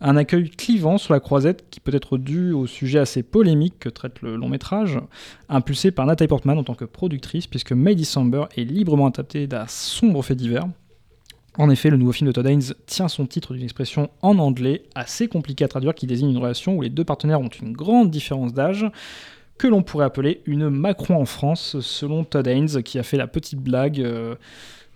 Un 0.00 0.16
accueil 0.16 0.48
clivant 0.48 0.96
sur 0.96 1.12
la 1.12 1.20
croisette 1.20 1.68
qui 1.70 1.78
peut 1.78 1.94
être 1.94 2.16
dû 2.16 2.52
au 2.52 2.66
sujet 2.66 2.98
assez 2.98 3.22
polémique 3.22 3.78
que 3.78 3.90
traite 3.90 4.22
le 4.22 4.36
long 4.36 4.48
métrage, 4.48 4.98
impulsé 5.50 5.90
par 5.90 6.06
Nathalie 6.06 6.28
Portman 6.28 6.56
en 6.56 6.64
tant 6.64 6.74
que 6.74 6.86
productrice, 6.86 7.46
puisque 7.46 7.72
May 7.72 7.94
December 7.94 8.46
est 8.56 8.64
librement 8.64 9.08
adapté 9.08 9.46
d'un 9.46 9.66
sombre 9.68 10.24
fait 10.24 10.34
divers, 10.34 10.66
en 11.58 11.68
effet, 11.68 11.90
le 11.90 11.98
nouveau 11.98 12.12
film 12.12 12.28
de 12.28 12.32
Todd 12.32 12.46
Haynes 12.46 12.74
tient 12.86 13.08
son 13.08 13.26
titre 13.26 13.52
d'une 13.52 13.62
expression 13.62 14.08
en 14.22 14.38
anglais 14.38 14.84
assez 14.94 15.28
compliquée 15.28 15.64
à 15.64 15.68
traduire 15.68 15.94
qui 15.94 16.06
désigne 16.06 16.30
une 16.30 16.38
relation 16.38 16.76
où 16.76 16.82
les 16.82 16.88
deux 16.88 17.04
partenaires 17.04 17.40
ont 17.40 17.48
une 17.48 17.72
grande 17.72 18.10
différence 18.10 18.54
d'âge, 18.54 18.86
que 19.58 19.66
l'on 19.66 19.82
pourrait 19.82 20.06
appeler 20.06 20.40
une 20.46 20.70
Macron 20.70 21.20
en 21.20 21.26
France, 21.26 21.78
selon 21.80 22.24
Todd 22.24 22.46
Haynes, 22.46 22.82
qui 22.82 22.98
a 22.98 23.02
fait 23.02 23.18
la 23.18 23.26
petite 23.26 23.60
blague 23.60 24.00
euh, 24.00 24.34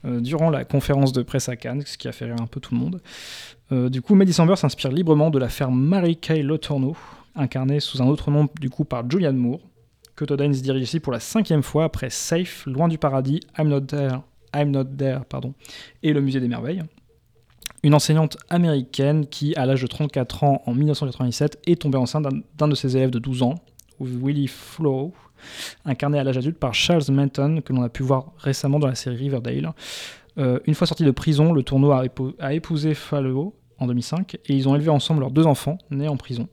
euh, 0.07 0.21
durant 0.21 0.49
la 0.49 0.65
conférence 0.65 1.13
de 1.13 1.23
presse 1.23 1.51
à 1.51 1.57
Cannes, 1.57 1.83
ce 1.85 1.99
qui 1.99 2.09
a 2.09 2.13
fait 2.13 2.25
rire 2.25 2.37
un 2.41 2.47
peu 2.47 2.59
tout 2.59 2.75
le 2.75 2.81
monde. 2.81 3.03
Euh, 3.73 3.91
du 3.91 4.01
coup, 4.01 4.15
May 4.15 4.31
s'inspire 4.33 4.91
librement 4.91 5.29
de 5.29 5.39
l'affaire 5.39 5.71
Mary 5.71 6.17
Kay 6.17 6.43
Letourneau, 6.43 6.97
incarnée 7.35 7.81
sous 7.81 8.01
un 8.01 8.07
autre 8.07 8.31
nom 8.31 8.49
du 8.59 8.71
coup 8.71 8.85
par 8.87 9.09
Julianne 9.09 9.37
Moore, 9.37 9.61
que 10.15 10.25
Todd 10.25 10.41
Haynes 10.41 10.53
dirige 10.53 10.85
ici 10.85 11.01
pour 11.01 11.13
la 11.13 11.21
cinquième 11.21 11.63
fois 11.63 11.85
après 11.85 12.09
Safe, 12.09 12.65
Loin 12.67 12.89
du 12.89 12.97
Paradis, 12.97 13.41
I'm 13.59 13.69
Not 13.69 13.83
There 13.83 14.21
I'm 14.57 14.71
Not 14.71 14.85
There, 14.97 15.21
pardon, 15.29 15.55
et 16.03 16.13
le 16.13 16.21
Musée 16.21 16.41
des 16.41 16.49
Merveilles. 16.49 16.83
Une 17.83 17.95
enseignante 17.95 18.37
américaine 18.49 19.27
qui, 19.27 19.55
à 19.55 19.67
l'âge 19.67 19.83
de 19.83 19.87
34 19.87 20.45
ans 20.45 20.63
en 20.67 20.75
1997, 20.75 21.61
est 21.67 21.83
tombée 21.83 21.99
enceinte 21.99 22.27
d'un 22.57 22.69
de 22.69 22.75
ses 22.75 22.97
élèves 22.97 23.11
de 23.11 23.19
12 23.19 23.43
ans, 23.43 23.55
Willie 24.01 24.49
Flow, 24.49 25.13
incarné 25.85 26.19
à 26.19 26.25
l'âge 26.25 26.39
adulte 26.39 26.59
par 26.59 26.75
Charles 26.75 27.05
Manton, 27.11 27.61
que 27.65 27.73
l'on 27.73 27.83
a 27.83 27.89
pu 27.89 28.03
voir 28.03 28.33
récemment 28.39 28.79
dans 28.79 28.89
la 28.89 28.95
série 28.95 29.17
Riverdale. 29.17 29.73
Euh, 30.39 30.59
une 30.67 30.75
fois 30.75 30.87
sorti 30.87 31.05
de 31.05 31.11
prison, 31.11 31.53
le 31.53 31.63
tournoi 31.63 32.05
a, 32.39 32.55
épousé 32.55 32.95
Fallow 32.95 33.55
en 33.79 33.87
2005 33.87 34.35
et 34.35 34.55
ils 34.55 34.69
ont 34.69 34.75
élevé 34.75 34.91
ensemble 34.91 35.21
leurs 35.21 35.31
deux 35.31 35.47
enfants 35.47 35.79
nés 35.91 36.09
en 36.09 36.17
prison. 36.17 36.49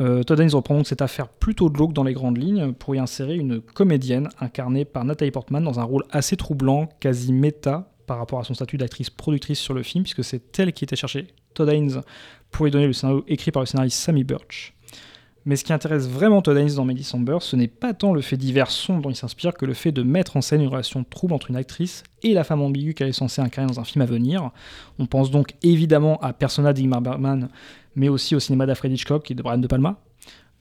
Euh, 0.00 0.22
Todd 0.22 0.40
Haynes 0.40 0.54
reprend 0.54 0.74
donc 0.74 0.86
cette 0.86 1.02
affaire 1.02 1.28
plutôt 1.28 1.70
glauque 1.70 1.92
dans 1.92 2.04
les 2.04 2.12
grandes 2.12 2.36
lignes 2.36 2.72
pour 2.72 2.94
y 2.94 2.98
insérer 2.98 3.36
une 3.36 3.60
comédienne 3.60 4.28
incarnée 4.40 4.84
par 4.84 5.04
Nathalie 5.04 5.30
Portman 5.30 5.64
dans 5.64 5.80
un 5.80 5.84
rôle 5.84 6.04
assez 6.10 6.36
troublant, 6.36 6.88
quasi 7.00 7.32
méta, 7.32 7.90
par 8.06 8.18
rapport 8.18 8.38
à 8.38 8.44
son 8.44 8.54
statut 8.54 8.76
d'actrice 8.76 9.10
productrice 9.10 9.58
sur 9.58 9.74
le 9.74 9.82
film, 9.82 10.04
puisque 10.04 10.24
c'est 10.24 10.58
elle 10.58 10.72
qui 10.72 10.84
était 10.84 10.96
cherchée, 10.96 11.28
Todd 11.54 11.68
Haynes, 11.68 12.02
pour 12.50 12.66
lui 12.66 12.70
donner 12.70 12.86
le 12.86 12.92
scénario 12.92 13.24
écrit 13.26 13.50
par 13.50 13.62
le 13.62 13.66
scénariste 13.66 13.98
Sammy 13.98 14.22
Birch. 14.22 14.74
Mais 15.46 15.54
ce 15.54 15.62
qui 15.62 15.72
intéresse 15.72 16.08
vraiment 16.08 16.42
Todd 16.42 16.56
Haynes 16.56 16.74
dans 16.74 16.84
Melisandre, 16.84 17.40
ce 17.40 17.54
n'est 17.54 17.68
pas 17.68 17.94
tant 17.94 18.12
le 18.12 18.20
fait 18.20 18.36
divers 18.36 18.70
sombre 18.70 19.02
dont 19.02 19.10
il 19.10 19.16
s'inspire 19.16 19.54
que 19.54 19.64
le 19.64 19.74
fait 19.74 19.92
de 19.92 20.02
mettre 20.02 20.36
en 20.36 20.40
scène 20.40 20.60
une 20.60 20.68
relation 20.68 21.04
trouble 21.04 21.32
entre 21.34 21.50
une 21.50 21.56
actrice 21.56 22.02
et 22.24 22.34
la 22.34 22.42
femme 22.42 22.62
ambiguë 22.62 22.94
qu'elle 22.94 23.08
est 23.08 23.12
censée 23.12 23.40
incarner 23.40 23.72
dans 23.72 23.78
un 23.78 23.84
film 23.84 24.02
à 24.02 24.06
venir. 24.06 24.50
On 24.98 25.06
pense 25.06 25.30
donc 25.30 25.54
évidemment 25.62 26.18
à 26.20 26.32
Persona 26.32 26.72
d'Ingmar 26.72 27.00
Bergman, 27.00 27.48
mais 27.96 28.08
aussi 28.08 28.36
au 28.36 28.40
cinéma 28.40 28.66
d'Alfred 28.66 28.92
Hitchcock 28.92 29.30
et 29.30 29.34
de 29.34 29.42
Brian 29.42 29.58
De 29.58 29.66
Palma, 29.66 29.98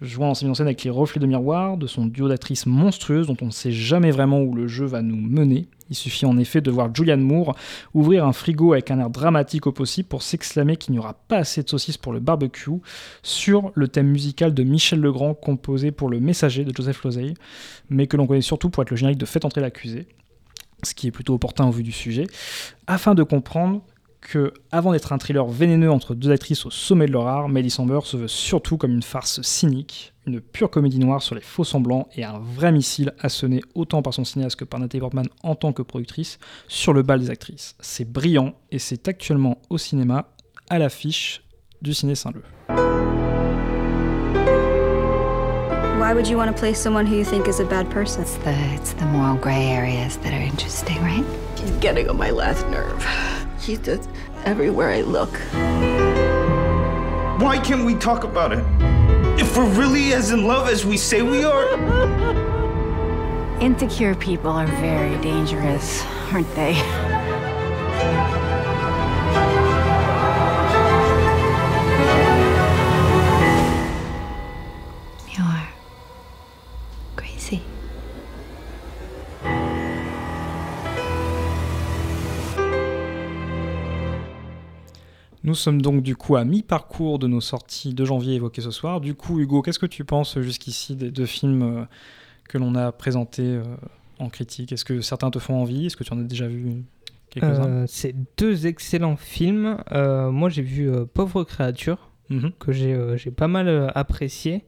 jouant 0.02 0.30
en 0.30 0.34
scène 0.34 0.52
avec 0.60 0.84
les 0.84 0.90
reflets 0.90 1.22
de 1.22 1.26
miroir, 1.26 1.78
de 1.78 1.88
son 1.88 2.06
duo 2.06 2.28
d'actrices 2.28 2.66
monstrueuses 2.66 3.28
dont 3.28 3.38
on 3.42 3.48
ne 3.48 3.52
sait 3.52 3.72
jamais 3.72 4.12
vraiment 4.12 4.42
où 4.42 4.54
le 4.54 4.68
jeu 4.68 4.86
va 4.86 5.02
nous 5.02 5.16
mener. 5.16 5.68
Il 5.90 5.96
suffit 5.96 6.26
en 6.26 6.38
effet 6.38 6.62
de 6.62 6.72
voir 6.72 6.94
Julianne 6.94 7.22
Moore 7.22 7.56
ouvrir 7.94 8.26
un 8.26 8.34
frigo 8.34 8.74
avec 8.74 8.90
un 8.92 9.00
air 9.00 9.10
dramatique 9.10 9.68
au 9.68 9.72
possible 9.72 10.08
pour 10.08 10.24
s'exclamer 10.24 10.78
qu'il 10.78 10.94
n'y 10.94 11.00
aura 11.00 11.14
pas 11.14 11.38
assez 11.38 11.64
de 11.64 11.70
saucisses 11.70 11.98
pour 11.98 12.12
le 12.12 12.20
barbecue 12.20 12.72
sur 13.22 13.72
le 13.76 13.88
thème 13.88 14.08
musical 14.08 14.54
de 14.54 14.64
Michel 14.64 15.00
Legrand 15.00 15.34
composé 15.34 15.92
pour 15.92 16.10
Le 16.10 16.20
Messager 16.20 16.66
de 16.66 16.76
Joseph 16.76 17.04
Losey, 17.04 17.34
mais 17.90 18.08
que 18.08 18.18
l'on 18.18 18.28
connaît 18.28 18.42
surtout 18.42 18.70
pour 18.70 18.84
être 18.84 18.90
le 18.90 18.98
générique 18.98 19.20
de 19.20 19.26
Faites 19.26 19.46
entrer 19.46 19.62
l'accusé, 19.62 20.08
ce 20.84 20.94
qui 20.94 21.08
est 21.08 21.12
plutôt 21.12 21.36
opportun 21.36 21.68
au 21.68 21.72
vu 21.72 21.84
du 21.84 21.92
sujet, 21.92 22.28
afin 22.88 23.14
de 23.16 23.24
comprendre 23.24 23.82
que, 24.26 24.54
avant 24.72 24.92
d'être 24.92 25.14
un 25.14 25.18
thriller 25.18 25.46
vénéneux 25.46 25.92
entre 25.92 26.16
deux 26.16 26.32
actrices 26.32 26.66
au 26.66 26.72
sommet 26.72 27.06
de 27.06 27.12
leur 27.12 27.28
art, 27.28 27.46
Amber 27.46 28.00
se 28.04 28.18
veut 28.18 28.28
surtout 28.28 28.76
comme 28.78 28.92
une 28.92 29.04
farce 29.04 29.42
cynique, 29.44 30.14
une 30.26 30.42
pure 30.42 30.72
comédie 30.72 30.98
noire 30.98 31.22
sur 31.22 31.36
les 31.36 31.42
faux 31.42 31.64
semblants 31.64 32.08
et 32.16 32.24
un 32.24 32.40
vrai 32.40 32.72
missile 32.72 33.14
assoné 33.20 33.62
autant 33.76 34.02
par 34.02 34.14
son 34.14 34.26
cinéaste 34.26 34.56
que 34.56 34.66
par 34.66 34.80
Nathalie 34.80 35.02
Portman 35.02 35.28
en 35.44 35.56
tant 35.56 35.74
que 35.74 35.84
productrice 35.84 36.40
sur 36.68 36.92
le 36.92 37.04
bal 37.04 37.20
des 37.20 37.30
actrices. 37.30 37.76
C'est 37.80 38.12
brillant 38.12 38.56
et 38.72 38.80
c'est 38.80 39.08
actuellement 39.08 39.60
au 39.70 39.78
cinéma 39.78 40.30
à 40.70 40.80
l'affiche 40.80 41.44
du 41.84 41.94
Ciné 41.94 42.16
Saint-Leu. 42.16 42.42
Why 46.00 46.14
would 46.14 46.28
you 46.28 46.38
want 46.38 46.48
to 46.48 46.54
play 46.54 46.74
someone 46.74 47.06
who 47.06 47.16
you 47.16 47.24
think 47.24 47.48
is 47.48 47.60
a 47.60 47.66
bad 47.66 47.90
person? 47.92 48.24
It's 48.24 48.38
the, 48.38 48.56
it's 48.74 48.94
the 48.94 49.06
moral 49.06 49.38
gray 49.38 49.68
areas 49.68 50.18
that 50.18 50.34
are 50.34 50.44
interesting, 50.44 51.00
right? 51.04 51.26
He's 51.60 51.72
getting 51.80 52.10
on 52.10 52.18
my 52.18 52.32
last 52.32 52.66
nerve. 52.68 53.45
He's 53.66 53.80
just 53.80 54.08
everywhere 54.44 54.92
I 54.92 55.02
look. 55.02 55.32
Why 57.42 57.58
can't 57.58 57.84
we 57.84 57.96
talk 57.96 58.24
about 58.24 58.54
it? 58.54 58.64
If 59.42 59.58
we're 59.58 59.68
really 59.70 60.14
as 60.14 60.30
in 60.30 60.46
love 60.46 60.70
as 60.70 60.86
we 60.86 60.98
say 60.98 61.24
we 61.24 61.44
are? 61.44 61.66
Insecure 63.60 64.14
people 64.14 64.52
are 64.52 64.68
very 64.68 65.18
dangerous, 65.24 66.06
aren't 66.32 66.54
they? 66.54 67.15
Nous 85.56 85.60
sommes 85.60 85.82
donc 85.82 86.04
du 86.04 86.18
coup 86.18 86.36
à 86.36 86.44
mi-parcours 86.44 87.18
de 87.18 87.28
nos 87.28 87.40
sorties 87.40 87.94
de 87.94 88.04
janvier 88.04 88.36
évoquées 88.36 88.60
ce 88.60 88.72
soir. 88.72 89.00
Du 89.00 89.16
coup, 89.16 89.40
Hugo, 89.40 89.62
qu'est-ce 89.62 89.80
que 89.80 89.86
tu 89.86 90.04
penses 90.04 90.38
jusqu'ici 90.42 90.98
des 90.98 91.12
deux 91.12 91.26
films 91.26 91.62
euh, 91.62 91.86
que 92.50 92.58
l'on 92.58 92.76
a 92.76 92.92
présentés 92.92 93.46
euh, 93.46 93.64
en 94.20 94.28
critique? 94.28 94.74
Est-ce 94.74 94.84
que 94.84 95.00
certains 95.00 95.32
te 95.32 95.40
font 95.40 95.56
envie? 95.56 95.86
Est-ce 95.86 95.96
que 95.96 96.04
tu 96.04 96.12
en 96.12 96.20
as 96.20 96.24
déjà 96.24 96.50
vu 96.50 96.84
quelques-uns? 97.30 97.70
Euh, 97.70 97.86
C'est 97.88 98.14
deux 98.38 98.68
excellents 98.68 99.16
films. 99.16 99.78
moi, 99.94 100.50
j'ai 100.50 100.62
vu 100.62 100.92
Pauvre 101.14 101.46
créature, 101.46 102.12
mhm. 102.30 102.52
que 102.60 102.74
j'ai 102.74 103.32
pas 103.32 103.48
mal 103.48 103.94
apprécié. 103.96 104.66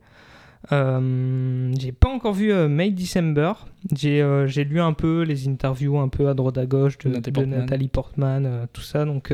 j'ai 0.72 1.92
pas 1.92 2.10
encore 2.10 2.34
vu 2.34 2.54
May 2.70 2.92
December. 2.92 3.52
J'ai 3.94 4.64
lu 4.64 4.80
un 4.80 4.94
peu 4.94 5.24
les 5.24 5.50
interviews 5.50 6.00
un 6.00 6.08
peu 6.08 6.30
à 6.30 6.34
droite 6.34 6.58
à 6.58 6.66
gauche 6.66 6.98
de, 7.00 7.10
de 7.10 7.44
Nathalie 7.44 7.90
Portman, 7.90 8.70
tout 8.72 8.80
ça. 8.80 9.04
Donc 9.04 9.34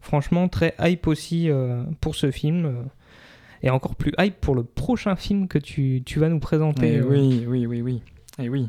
Franchement, 0.00 0.48
très 0.48 0.74
hype 0.80 1.06
aussi 1.06 1.50
euh, 1.50 1.82
pour 2.00 2.14
ce 2.14 2.30
film. 2.30 2.66
Euh, 2.66 2.72
et 3.62 3.68
encore 3.68 3.94
plus 3.94 4.12
hype 4.18 4.40
pour 4.40 4.54
le 4.54 4.64
prochain 4.64 5.16
film 5.16 5.46
que 5.46 5.58
tu, 5.58 6.02
tu 6.06 6.18
vas 6.18 6.28
nous 6.28 6.40
présenter. 6.40 6.94
Et 6.94 6.94
eh 6.94 7.02
oui, 7.02 7.44
oui, 7.46 7.66
oui, 7.66 7.82
oui. 7.82 8.02
Et 8.38 8.44
eh 8.44 8.48
oui, 8.48 8.68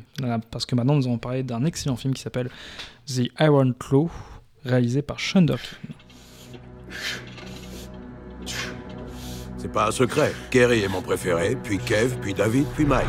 parce 0.49 0.65
que 0.65 0.75
maintenant 0.75 0.95
nous 0.95 1.07
allons 1.07 1.17
parler 1.17 1.43
d'un 1.43 1.63
excellent 1.63 1.95
film 1.95 2.13
qui 2.13 2.21
s'appelle 2.21 2.49
The 3.07 3.29
Iron 3.39 3.71
Claw, 3.79 4.09
réalisé 4.65 5.01
par 5.01 5.19
Sean 5.19 5.45
C'est 9.57 9.71
pas 9.71 9.87
un 9.87 9.91
secret. 9.91 10.33
Kerry 10.49 10.81
est 10.81 10.89
mon 10.89 11.01
préféré, 11.01 11.55
puis 11.63 11.77
Kev, 11.77 12.17
puis 12.19 12.33
David, 12.33 12.65
puis 12.75 12.83
Mike. 12.83 13.07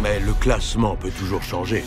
Mais 0.00 0.20
le 0.20 0.34
classement 0.34 0.94
peut 0.94 1.10
toujours 1.10 1.42
changer. 1.42 1.82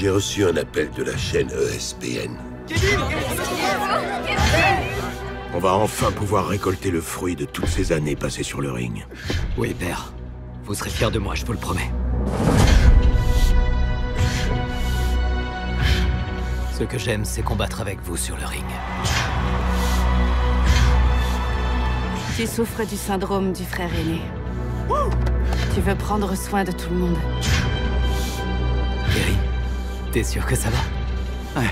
J'ai 0.00 0.08
reçu 0.08 0.46
un 0.46 0.56
appel 0.56 0.88
de 0.96 1.02
la 1.02 1.14
chaîne 1.14 1.50
ESPN. 1.50 2.32
On 5.52 5.58
va 5.58 5.74
enfin 5.74 6.10
pouvoir 6.10 6.48
récolter 6.48 6.90
le 6.90 7.02
fruit 7.02 7.36
de 7.36 7.44
toutes 7.44 7.66
ces 7.66 7.92
années 7.92 8.16
passées 8.16 8.42
sur 8.42 8.62
le 8.62 8.72
ring. 8.72 9.04
Oui, 9.58 9.74
père. 9.74 10.14
Vous 10.64 10.72
serez 10.72 10.88
fier 10.88 11.10
de 11.10 11.18
moi, 11.18 11.34
je 11.34 11.44
vous 11.44 11.52
le 11.52 11.58
promets. 11.58 11.92
Ce 16.78 16.84
que 16.84 16.96
j'aime, 16.96 17.26
c'est 17.26 17.42
combattre 17.42 17.82
avec 17.82 17.98
vous 18.02 18.16
sur 18.16 18.38
le 18.38 18.46
ring. 18.46 18.64
Tu 22.38 22.46
souffres 22.46 22.86
du 22.86 22.96
syndrome 22.96 23.52
du 23.52 23.66
frère 23.66 23.90
aîné. 23.94 24.22
Tu 25.74 25.82
veux 25.82 25.94
prendre 25.94 26.34
soin 26.34 26.64
de 26.64 26.72
tout 26.72 26.88
le 26.88 26.96
monde. 26.96 27.18
T'es 30.12 30.24
sûr 30.24 30.44
que 30.44 30.56
ça 30.56 30.70
va 30.70 31.60
Ouais. 31.60 31.68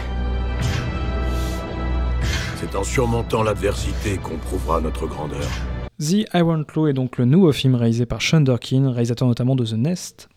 C'est 2.57 2.75
en 2.77 2.85
surmontant 2.85 3.43
l'adversité 3.43 4.17
qu'on 4.19 4.37
prouvera 4.37 4.81
notre 4.81 5.09
grandeur. 5.09 5.47
The 5.99 6.25
Iron 6.35 6.63
Claw 6.63 6.87
est 6.87 6.93
donc 6.93 7.19
le 7.19 7.25
nouveau 7.25 7.51
film 7.51 7.75
réalisé 7.75 8.07
par 8.07 8.23
Sean 8.23 8.41
Durkin, 8.41 8.93
réalisateur 8.93 9.27
notamment 9.27 9.57
de 9.57 9.65
The 9.65 9.73
Nest. 9.73 10.29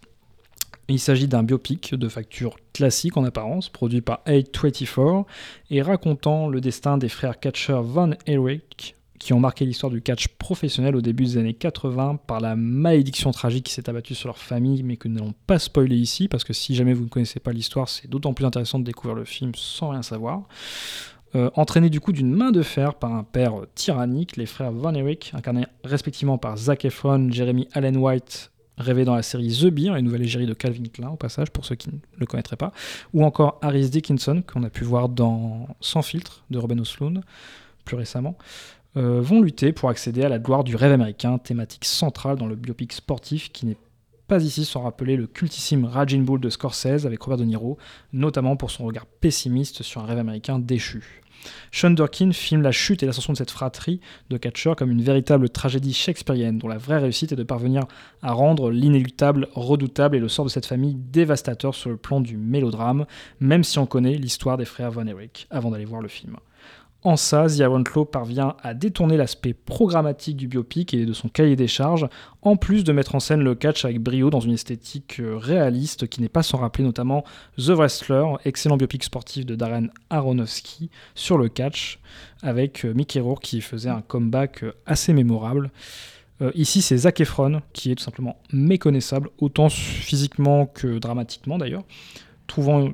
Il 0.87 0.99
s'agit 0.99 1.27
d'un 1.27 1.43
biopic 1.43 1.93
de 1.93 2.09
facture 2.09 2.55
classique 2.73 3.17
en 3.17 3.23
apparence, 3.23 3.69
produit 3.69 4.01
par 4.01 4.21
A24 4.25 5.25
et 5.69 5.83
racontant 5.83 6.49
le 6.49 6.59
destin 6.59 6.97
des 6.97 7.07
frères 7.07 7.39
catchers 7.39 7.81
Von 7.83 8.15
Erich, 8.25 8.95
qui 9.21 9.33
ont 9.33 9.39
marqué 9.39 9.65
l'histoire 9.65 9.91
du 9.91 10.01
catch 10.01 10.29
professionnel 10.29 10.95
au 10.95 11.01
début 11.01 11.25
des 11.25 11.37
années 11.37 11.53
80 11.53 12.21
par 12.25 12.39
la 12.39 12.55
malédiction 12.55 13.29
tragique 13.29 13.65
qui 13.65 13.73
s'est 13.73 13.87
abattue 13.87 14.15
sur 14.15 14.27
leur 14.27 14.39
famille, 14.39 14.81
mais 14.81 14.97
que 14.97 15.07
nous 15.07 15.13
n'allons 15.13 15.35
pas 15.45 15.59
spoiler 15.59 15.95
ici, 15.95 16.27
parce 16.27 16.43
que 16.43 16.53
si 16.53 16.73
jamais 16.73 16.93
vous 16.93 17.03
ne 17.03 17.09
connaissez 17.09 17.39
pas 17.39 17.51
l'histoire, 17.51 17.87
c'est 17.87 18.09
d'autant 18.09 18.33
plus 18.33 18.45
intéressant 18.45 18.79
de 18.79 18.83
découvrir 18.83 19.15
le 19.15 19.23
film 19.23 19.51
sans 19.55 19.89
rien 19.89 20.01
savoir. 20.01 20.41
Euh, 21.35 21.51
entraînés 21.53 21.91
du 21.91 21.99
coup 21.99 22.13
d'une 22.13 22.33
main 22.33 22.51
de 22.51 22.63
fer 22.63 22.95
par 22.95 23.13
un 23.13 23.23
père 23.23 23.53
tyrannique, 23.75 24.37
les 24.37 24.47
frères 24.47 24.71
Von 24.71 24.95
Erich, 24.95 25.31
incarnés 25.35 25.67
respectivement 25.83 26.39
par 26.39 26.57
Zac 26.57 26.83
Efron, 26.83 27.29
Jeremy 27.31 27.67
Allen 27.73 27.97
White, 27.97 28.51
rêvé 28.79 29.05
dans 29.05 29.15
la 29.15 29.21
série 29.21 29.55
The 29.55 29.67
Beer, 29.67 29.95
une 29.97 30.05
nouvelle 30.05 30.23
égérie 30.23 30.47
de 30.47 30.55
Calvin 30.55 30.89
Klein 30.91 31.09
au 31.09 31.15
passage, 31.15 31.51
pour 31.51 31.65
ceux 31.65 31.75
qui 31.75 31.89
ne 31.89 31.97
le 32.17 32.25
connaîtraient 32.25 32.55
pas, 32.55 32.71
ou 33.13 33.23
encore 33.23 33.59
Harris 33.61 33.89
Dickinson, 33.89 34.41
qu'on 34.51 34.63
a 34.63 34.71
pu 34.71 34.83
voir 34.83 35.09
dans 35.09 35.67
Sans 35.79 36.01
filtre 36.01 36.43
de 36.49 36.57
Robin 36.57 36.79
Osloon 36.79 37.21
plus 37.85 37.95
récemment. 37.95 38.35
Euh, 38.97 39.21
vont 39.21 39.41
lutter 39.41 39.71
pour 39.71 39.89
accéder 39.89 40.23
à 40.23 40.29
la 40.29 40.37
gloire 40.37 40.65
du 40.65 40.75
rêve 40.75 40.91
américain, 40.91 41.37
thématique 41.37 41.85
centrale 41.85 42.37
dans 42.37 42.45
le 42.45 42.55
biopic 42.55 42.91
sportif 42.91 43.49
qui 43.53 43.65
n'est 43.65 43.77
pas 44.27 44.43
ici 44.43 44.65
sans 44.65 44.81
rappeler 44.81 45.15
le 45.15 45.27
cultissime 45.27 45.85
Raging 45.85 46.25
Bull 46.25 46.41
de 46.41 46.49
Scorsese 46.49 47.05
avec 47.05 47.21
Robert 47.21 47.37
De 47.37 47.45
Niro, 47.45 47.77
notamment 48.11 48.57
pour 48.57 48.69
son 48.69 48.85
regard 48.85 49.05
pessimiste 49.05 49.81
sur 49.81 50.01
un 50.01 50.05
rêve 50.05 50.17
américain 50.17 50.59
déchu. 50.59 51.21
Sean 51.71 51.91
Durkin 51.91 52.33
filme 52.33 52.61
la 52.61 52.73
chute 52.73 53.01
et 53.01 53.05
l'ascension 53.05 53.33
de 53.33 53.37
cette 53.37 53.49
fratrie 53.49 54.01
de 54.29 54.37
catcheurs 54.37 54.75
comme 54.75 54.91
une 54.91 55.01
véritable 55.01 55.49
tragédie 55.49 55.93
shakespearienne, 55.93 56.57
dont 56.57 56.67
la 56.67 56.77
vraie 56.77 56.99
réussite 56.99 57.31
est 57.31 57.37
de 57.37 57.43
parvenir 57.43 57.85
à 58.21 58.33
rendre 58.33 58.71
l'inéluctable 58.71 59.47
redoutable 59.53 60.17
et 60.17 60.19
le 60.19 60.27
sort 60.27 60.45
de 60.45 60.49
cette 60.49 60.65
famille 60.65 60.95
dévastateur 60.95 61.75
sur 61.75 61.89
le 61.89 61.97
plan 61.97 62.19
du 62.19 62.37
mélodrame, 62.37 63.05
même 63.39 63.63
si 63.63 63.79
on 63.79 63.85
connaît 63.85 64.15
l'histoire 64.15 64.57
des 64.57 64.65
frères 64.65 64.91
Von 64.91 65.07
Erich 65.07 65.47
avant 65.49 65.71
d'aller 65.71 65.85
voir 65.85 66.01
le 66.01 66.09
film. 66.09 66.35
En 67.03 67.17
ça, 67.17 67.47
Iron 67.57 67.81
Claw 67.81 68.05
parvient 68.05 68.55
à 68.61 68.75
détourner 68.75 69.17
l'aspect 69.17 69.53
programmatique 69.53 70.37
du 70.37 70.47
biopic 70.47 70.93
et 70.93 71.05
de 71.05 71.13
son 71.13 71.29
cahier 71.29 71.55
des 71.55 71.67
charges, 71.67 72.07
en 72.43 72.57
plus 72.57 72.83
de 72.83 72.93
mettre 72.93 73.15
en 73.15 73.19
scène 73.19 73.41
le 73.41 73.55
catch 73.55 73.85
avec 73.85 73.99
brio 73.99 74.29
dans 74.29 74.39
une 74.39 74.53
esthétique 74.53 75.19
euh, 75.19 75.35
réaliste 75.35 76.07
qui 76.07 76.21
n'est 76.21 76.29
pas 76.29 76.43
sans 76.43 76.59
rappeler 76.59 76.83
notamment 76.83 77.23
The 77.57 77.69
Wrestler, 77.69 78.25
excellent 78.45 78.77
biopic 78.77 79.03
sportif 79.03 79.47
de 79.47 79.55
Darren 79.55 79.87
Aronofsky 80.11 80.91
sur 81.15 81.39
le 81.39 81.49
catch, 81.49 81.99
avec 82.43 82.85
euh, 82.85 82.93
Mickey 82.93 83.19
Rourke 83.19 83.41
qui 83.41 83.61
faisait 83.61 83.89
un 83.89 84.01
comeback 84.01 84.63
euh, 84.63 84.73
assez 84.85 85.13
mémorable. 85.13 85.71
Ici, 86.55 86.81
c'est 86.81 86.97
Zac 86.97 87.21
Efron 87.21 87.61
qui 87.71 87.91
est 87.91 87.95
tout 87.95 88.03
simplement 88.03 88.39
méconnaissable, 88.51 89.29
autant 89.37 89.69
physiquement 89.69 90.65
que 90.65 90.97
dramatiquement 90.97 91.59
d'ailleurs, 91.59 91.83
trouvant 92.47 92.89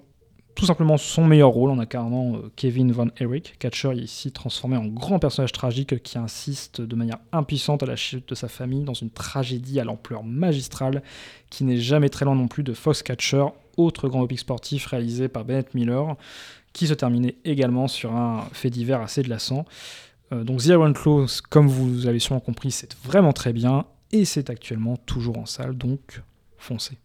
tout 0.58 0.66
simplement 0.66 0.98
son 0.98 1.24
meilleur 1.24 1.50
rôle 1.50 1.70
en 1.70 1.78
incarnant 1.78 2.36
euh, 2.36 2.52
Kevin 2.56 2.92
Von 2.92 3.10
Erich. 3.20 3.54
Catcher 3.60 3.94
ici 3.94 4.32
transformé 4.32 4.76
en 4.76 4.88
grand 4.88 5.20
personnage 5.20 5.52
tragique 5.52 6.02
qui 6.02 6.18
insiste 6.18 6.82
de 6.82 6.96
manière 6.96 7.20
impuissante 7.32 7.84
à 7.84 7.86
la 7.86 7.96
chute 7.96 8.28
de 8.28 8.34
sa 8.34 8.48
famille 8.48 8.84
dans 8.84 8.96
une 8.96 9.12
tragédie 9.12 9.80
à 9.80 9.84
l'ampleur 9.84 10.24
magistrale 10.24 11.04
qui 11.52 11.64
n'est 11.64 11.78
jamais 11.78 12.10
très 12.10 12.26
loin 12.26 12.34
non 12.34 12.48
plus 12.48 12.64
de 12.64 12.74
Foxcatcher, 12.74 13.46
autre 13.78 14.10
grand 14.10 14.26
epic 14.26 14.40
sportif 14.40 14.88
réalisé 14.88 15.28
par 15.28 15.46
Bennett 15.46 15.76
Miller, 15.76 16.16
qui 16.74 16.88
se 16.88 16.96
terminait 16.96 17.36
également 17.46 17.88
sur 17.88 18.16
un 18.16 18.48
fait 18.52 18.72
divers 18.72 19.02
assez 19.02 19.22
glaçant. 19.22 19.66
Euh, 20.32 20.44
donc 20.44 20.62
The 20.62 20.70
Iron 20.70 20.94
Claw, 20.94 21.28
comme 21.52 21.68
vous 21.68 22.08
avez 22.08 22.18
sûrement 22.18 22.40
compris, 22.40 22.72
c'est 22.72 22.96
vraiment 23.04 23.32
très 23.32 23.54
bien 23.54 23.86
et 24.12 24.26
c'est 24.26 24.50
actuellement 24.50 24.98
toujours 24.98 25.38
en 25.38 25.46
salle, 25.46 25.78
donc 25.78 26.24
foncez. 26.58 26.98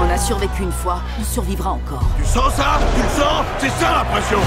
On 0.00 0.08
a 0.08 0.16
survécu 0.16 0.62
une 0.62 0.70
fois, 0.70 1.02
on 1.18 1.24
survivra 1.24 1.72
encore. 1.72 2.04
Tu 2.16 2.24
sens 2.24 2.54
ça 2.54 2.78
Tu 2.94 3.02
le 3.02 3.08
sens 3.08 3.44
C'est 3.58 3.70
ça 3.70 3.92
la 3.98 4.04
pression 4.04 4.38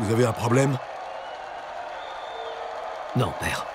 Vous 0.00 0.12
avez 0.12 0.24
un 0.24 0.32
problème 0.32 0.76
Non, 3.16 3.32
père. 3.38 3.66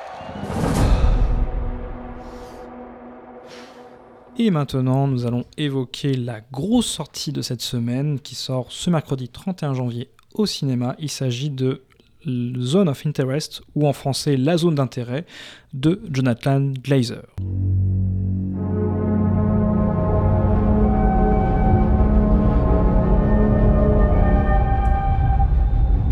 Et 4.37 4.51
maintenant, 4.51 5.07
nous 5.07 5.25
allons 5.25 5.45
évoquer 5.57 6.15
la 6.15 6.41
grosse 6.41 6.87
sortie 6.87 7.31
de 7.31 7.41
cette 7.41 7.61
semaine 7.61 8.19
qui 8.19 8.35
sort 8.35 8.71
ce 8.71 8.89
mercredi 8.89 9.29
31 9.29 9.73
janvier 9.73 10.09
au 10.33 10.45
cinéma. 10.45 10.95
Il 10.99 11.09
s'agit 11.09 11.49
de 11.49 11.83
Zone 12.25 12.89
of 12.89 13.05
Interest, 13.05 13.61
ou 13.75 13.87
en 13.87 13.93
français 13.93 14.37
La 14.37 14.57
zone 14.57 14.75
d'intérêt, 14.75 15.25
de 15.73 15.99
Jonathan 16.13 16.73
Glazer. 16.83 17.23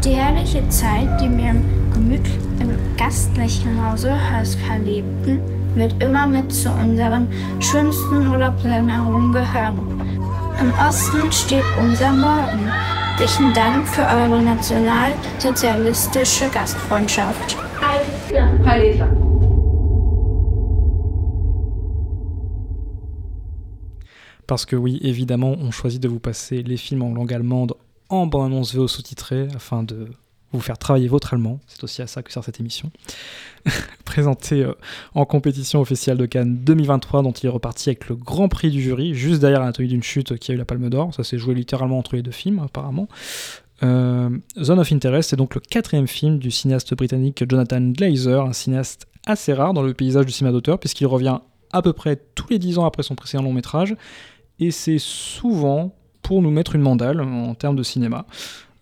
Die 0.03 0.15
herrliche 0.15 0.67
Zeit, 0.69 1.07
die 1.21 1.29
wir 1.37 1.51
im, 1.51 1.63
gemütlich, 1.93 2.33
im 2.59 2.71
gastlichen 2.97 3.71
Hause 3.85 4.11
Haskell 4.11 4.81
lebten, 4.83 5.39
wird 5.75 6.01
immer 6.03 6.27
mit 6.27 6.51
zu 6.51 6.69
unseren 6.71 7.27
schönsten 7.59 8.27
Urlaubserinnerungen 8.27 9.31
gehören. 9.31 9.79
Im 10.59 10.71
Osten 10.87 11.31
steht 11.31 11.63
unser 11.79 12.11
Morgen. 12.11 12.71
Herzlichen 13.17 13.53
Dank 13.53 13.85
für 13.87 14.03
eure 14.03 14.41
nationalsozialistische 14.41 16.49
Gastfreundschaft. 16.49 17.57
Parce 24.47 24.65
que 24.65 24.77
oui, 24.77 24.99
évidemment, 25.03 25.55
on 25.61 25.71
choisit 25.71 26.01
de 26.01 26.07
vous 26.07 26.19
passer 26.19 26.63
les 26.63 26.77
films 26.77 27.03
en 27.03 27.13
langue 27.13 27.33
allemande 27.33 27.73
en 28.09 28.27
bande-annonce 28.27 28.73
VO 28.73 28.87
sous-titrée 28.87 29.49
afin 29.55 29.83
de 29.83 30.07
vous 30.51 30.61
faire 30.61 30.77
travailler 30.77 31.07
votre 31.07 31.33
allemand. 31.33 31.59
C'est 31.67 31.83
aussi 31.83 32.01
à 32.01 32.07
ça 32.07 32.23
que 32.23 32.31
sert 32.31 32.43
cette 32.43 32.59
émission. 32.59 32.91
Présenté 34.05 34.63
euh, 34.63 34.73
en 35.13 35.25
compétition 35.25 35.79
officielle 35.79 36.17
de 36.17 36.25
Cannes 36.25 36.57
2023, 36.57 37.23
dont 37.23 37.31
il 37.31 37.45
est 37.45 37.49
reparti 37.49 37.89
avec 37.89 38.09
le 38.09 38.15
grand 38.15 38.49
prix 38.49 38.71
du 38.71 38.81
jury, 38.81 39.13
juste 39.13 39.41
derrière 39.41 39.61
Anatomie 39.61 39.87
d'une 39.87 40.03
chute 40.03 40.37
qui 40.37 40.51
a 40.51 40.55
eu 40.55 40.57
la 40.57 40.65
Palme 40.65 40.89
d'Or. 40.89 41.13
Ça 41.13 41.23
s'est 41.23 41.37
joué 41.37 41.53
littéralement 41.55 41.97
entre 41.97 42.15
les 42.15 42.21
deux 42.21 42.31
films, 42.31 42.59
apparemment. 42.59 43.07
Euh, 43.83 44.29
Zone 44.61 44.79
of 44.79 44.91
Interest, 44.91 45.29
c'est 45.29 45.35
donc 45.35 45.55
le 45.55 45.61
quatrième 45.61 46.07
film 46.07 46.37
du 46.37 46.51
cinéaste 46.51 46.93
britannique 46.93 47.43
Jonathan 47.49 47.81
Glazer, 47.81 48.45
un 48.45 48.53
cinéaste 48.53 49.07
assez 49.25 49.53
rare 49.53 49.73
dans 49.73 49.81
le 49.81 49.93
paysage 49.93 50.25
du 50.25 50.31
cinéma 50.31 50.51
d'auteur, 50.51 50.79
puisqu'il 50.79 51.07
revient 51.07 51.39
à 51.71 51.81
peu 51.81 51.93
près 51.93 52.19
tous 52.35 52.49
les 52.49 52.59
dix 52.59 52.77
ans 52.77 52.85
après 52.85 53.03
son 53.03 53.15
précédent 53.15 53.43
long 53.43 53.53
métrage, 53.53 53.95
et 54.59 54.71
c'est 54.71 54.99
souvent 54.99 55.95
pour 56.21 56.41
nous 56.41 56.51
mettre 56.51 56.75
une 56.75 56.81
mandale 56.81 57.21
en 57.21 57.55
termes 57.55 57.75
de 57.75 57.83
cinéma. 57.83 58.25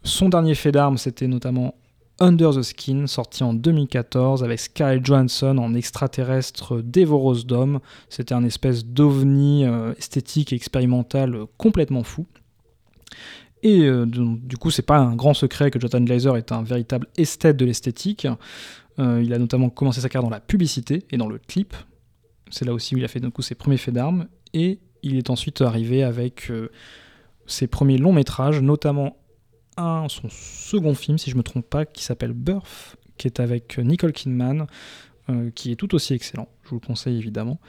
Son 0.04 0.30
dernier 0.30 0.56
fait 0.56 0.72
d'armes, 0.72 0.98
c'était 0.98 1.28
notamment 1.28 1.76
Under 2.20 2.52
the 2.54 2.62
Skin, 2.62 3.08
sorti 3.08 3.44
en 3.44 3.54
2014 3.54 4.44
avec 4.44 4.60
Scarlett 4.60 5.06
Johansson 5.06 5.58
en 5.58 5.74
extraterrestre 5.74 6.82
dévoreuse 6.82 7.46
d'hommes. 7.46 7.80
C'était 8.10 8.34
un 8.34 8.44
espèce 8.44 8.86
d'ovni 8.86 9.66
euh, 9.66 9.94
esthétique 9.98 10.52
et 10.52 10.56
expérimental 10.56 11.36
euh, 11.36 11.46
complètement 11.58 12.04
fou. 12.04 12.26
Et 13.64 13.84
euh, 13.84 14.06
du 14.06 14.58
coup, 14.58 14.72
c'est 14.72 14.82
pas 14.82 14.98
un 14.98 15.16
grand 15.16 15.34
secret 15.34 15.72
que 15.72 15.80
Jonathan 15.80 16.02
Glazer 16.02 16.38
est 16.38 16.52
un 16.52 16.64
véritable 16.64 17.08
esthète 17.18 17.58
de 17.58 17.66
l'esthétique. 17.66 18.28
il 18.98 19.34
a 19.34 19.38
notamment 19.38 19.70
commencé 19.70 20.02
sa 20.02 20.10
carrière 20.10 20.30
dans 20.30 20.36
la 20.36 20.40
publicité 20.40 21.06
et 21.12 21.18
dans 21.18 21.28
le 21.28 21.40
clip. 21.40 21.76
C'est 22.50 22.66
là 22.66 22.74
aussi 22.74 22.96
où 22.96 22.98
il 22.98 23.06
a 23.06 23.10
fait 23.10 23.22
coup, 23.32 23.42
ses 23.42 23.56
premiers 23.56 23.78
faits 23.78 23.94
d'armes. 23.94 24.28
Et 24.54 24.80
il 25.04 25.18
est 25.18 25.30
ensuite 25.30 25.62
arrivé 25.62 26.04
avec 26.04 26.50
ses 27.48 27.68
premiers 27.68 27.98
longs 27.98 28.14
métrages, 28.14 28.62
notamment 28.62 29.18
son 30.08 30.30
second 30.30 30.94
film, 30.94 31.18
si 31.18 31.30
je 31.30 31.36
me 31.38 31.44
trompe 31.44 31.70
pas, 31.70 31.86
qui 31.86 32.04
s'appelle 32.04 32.34
Birth, 32.34 32.98
qui 33.18 33.28
est 33.28 33.40
avec 33.40 33.78
Nicole 33.78 34.14
Kidman, 34.14 34.68
euh, 35.30 35.52
qui 35.52 35.72
est 35.72 35.76
tout 35.76 35.94
aussi 35.96 36.14
excellent. 36.14 36.48
Je 36.64 36.70
vous 36.70 36.76
le 36.82 36.86
conseille 36.86 37.18
évidemment. 37.18 37.60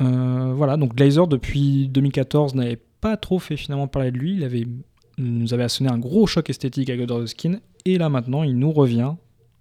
Euh, 0.00 0.52
voilà, 0.54 0.76
donc 0.76 0.94
Glazer 0.94 1.26
depuis 1.26 1.88
2014 1.88 2.54
n'avait 2.54 2.80
pas 3.00 3.16
trop 3.16 3.38
fait 3.38 3.56
finalement 3.56 3.88
parler 3.88 4.10
de 4.10 4.18
lui. 4.18 4.34
Il 4.34 4.44
avait, 4.44 4.66
nous 5.18 5.54
avait 5.54 5.64
assoné 5.64 5.90
un 5.90 5.98
gros 5.98 6.26
choc 6.26 6.50
esthétique 6.50 6.90
avec 6.90 7.06
God 7.06 7.24
the 7.24 7.26
Skin, 7.26 7.60
et 7.84 7.98
là 7.98 8.08
maintenant 8.08 8.42
il 8.42 8.58
nous 8.58 8.72
revient 8.72 9.14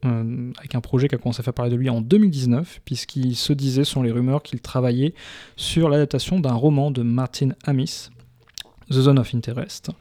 euh, 0.05 0.51
avec 0.59 0.75
un 0.75 0.81
projet 0.81 1.07
qui 1.07 1.15
a 1.15 1.17
commencé 1.17 1.39
à 1.39 1.43
faire 1.43 1.53
parler 1.53 1.71
de 1.71 1.75
lui 1.75 1.89
en 1.89 2.01
2019, 2.01 2.81
puisqu'il 2.85 3.35
se 3.35 3.51
disait, 3.53 3.83
selon 3.83 4.03
les 4.03 4.11
rumeurs, 4.11 4.43
qu'il 4.43 4.61
travaillait 4.61 5.13
sur 5.55 5.89
l'adaptation 5.89 6.39
d'un 6.39 6.53
roman 6.53 6.91
de 6.91 7.01
Martin 7.01 7.49
Amis, 7.65 8.09
The 8.89 8.93
Zone 8.93 9.19
of 9.19 9.33
Interest. 9.33 9.91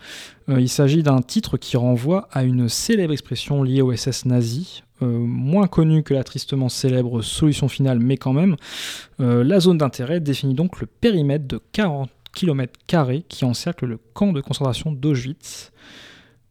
Euh, 0.48 0.60
il 0.60 0.68
s'agit 0.68 1.02
d'un 1.02 1.20
titre 1.20 1.56
qui 1.56 1.76
renvoie 1.76 2.28
à 2.30 2.44
une 2.44 2.68
célèbre 2.68 3.12
expression 3.12 3.62
liée 3.62 3.82
au 3.82 3.94
SS 3.94 4.26
nazi, 4.26 4.82
euh, 5.02 5.06
moins 5.06 5.66
connue 5.66 6.02
que 6.02 6.14
la 6.14 6.24
tristement 6.24 6.68
célèbre 6.68 7.22
solution 7.22 7.68
finale, 7.68 7.98
mais 7.98 8.16
quand 8.16 8.32
même. 8.32 8.56
Euh, 9.20 9.42
la 9.42 9.60
zone 9.60 9.78
d'intérêt 9.78 10.20
définit 10.20 10.54
donc 10.54 10.80
le 10.80 10.86
périmètre 10.86 11.46
de 11.46 11.60
40 11.72 12.10
km 12.32 12.72
qui 13.28 13.44
encercle 13.44 13.86
le 13.86 13.98
camp 14.12 14.32
de 14.32 14.40
concentration 14.40 14.92
d'Auschwitz. 14.92 15.72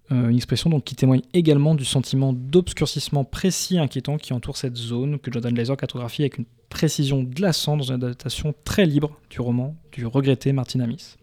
une 0.09 0.35
expression 0.35 0.69
donc 0.69 0.83
qui 0.83 0.95
témoigne 0.95 1.21
également 1.33 1.75
du 1.75 1.85
sentiment 1.85 2.33
d'obscurcissement 2.33 3.23
précis 3.23 3.75
et 3.75 3.79
inquiétant 3.79 4.17
qui 4.17 4.33
entoure 4.33 4.57
cette 4.57 4.75
zone, 4.75 5.19
que 5.19 5.31
Jordan 5.31 5.53
Laser 5.53 5.77
cartographie 5.77 6.23
avec 6.23 6.39
une 6.39 6.45
précision 6.69 7.23
glaçante 7.23 7.79
dans 7.79 7.85
une 7.85 8.03
adaptation 8.03 8.53
très 8.65 8.85
libre 8.85 9.19
du 9.29 9.41
roman 9.41 9.75
du 9.91 10.05
regretté 10.05 10.51
Martin 10.53 10.79
Amis. 10.81 11.15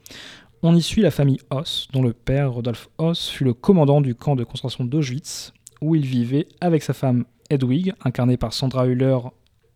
On 0.64 0.76
y 0.76 0.82
suit 0.82 1.02
la 1.02 1.10
famille 1.10 1.40
Hoss, 1.50 1.88
dont 1.92 2.02
le 2.02 2.12
père, 2.12 2.52
Rodolphe 2.52 2.88
Hoss, 2.98 3.28
fut 3.28 3.42
le 3.42 3.52
commandant 3.52 4.00
du 4.00 4.14
camp 4.14 4.36
de 4.36 4.44
concentration 4.44 4.84
d'Auschwitz, 4.84 5.52
où 5.80 5.96
il 5.96 6.06
vivait 6.06 6.46
avec 6.60 6.84
sa 6.84 6.92
femme 6.92 7.24
Hedwig, 7.50 7.92
incarnée 8.04 8.36
par 8.36 8.52
Sandra 8.52 8.86
Hüller, 8.86 9.18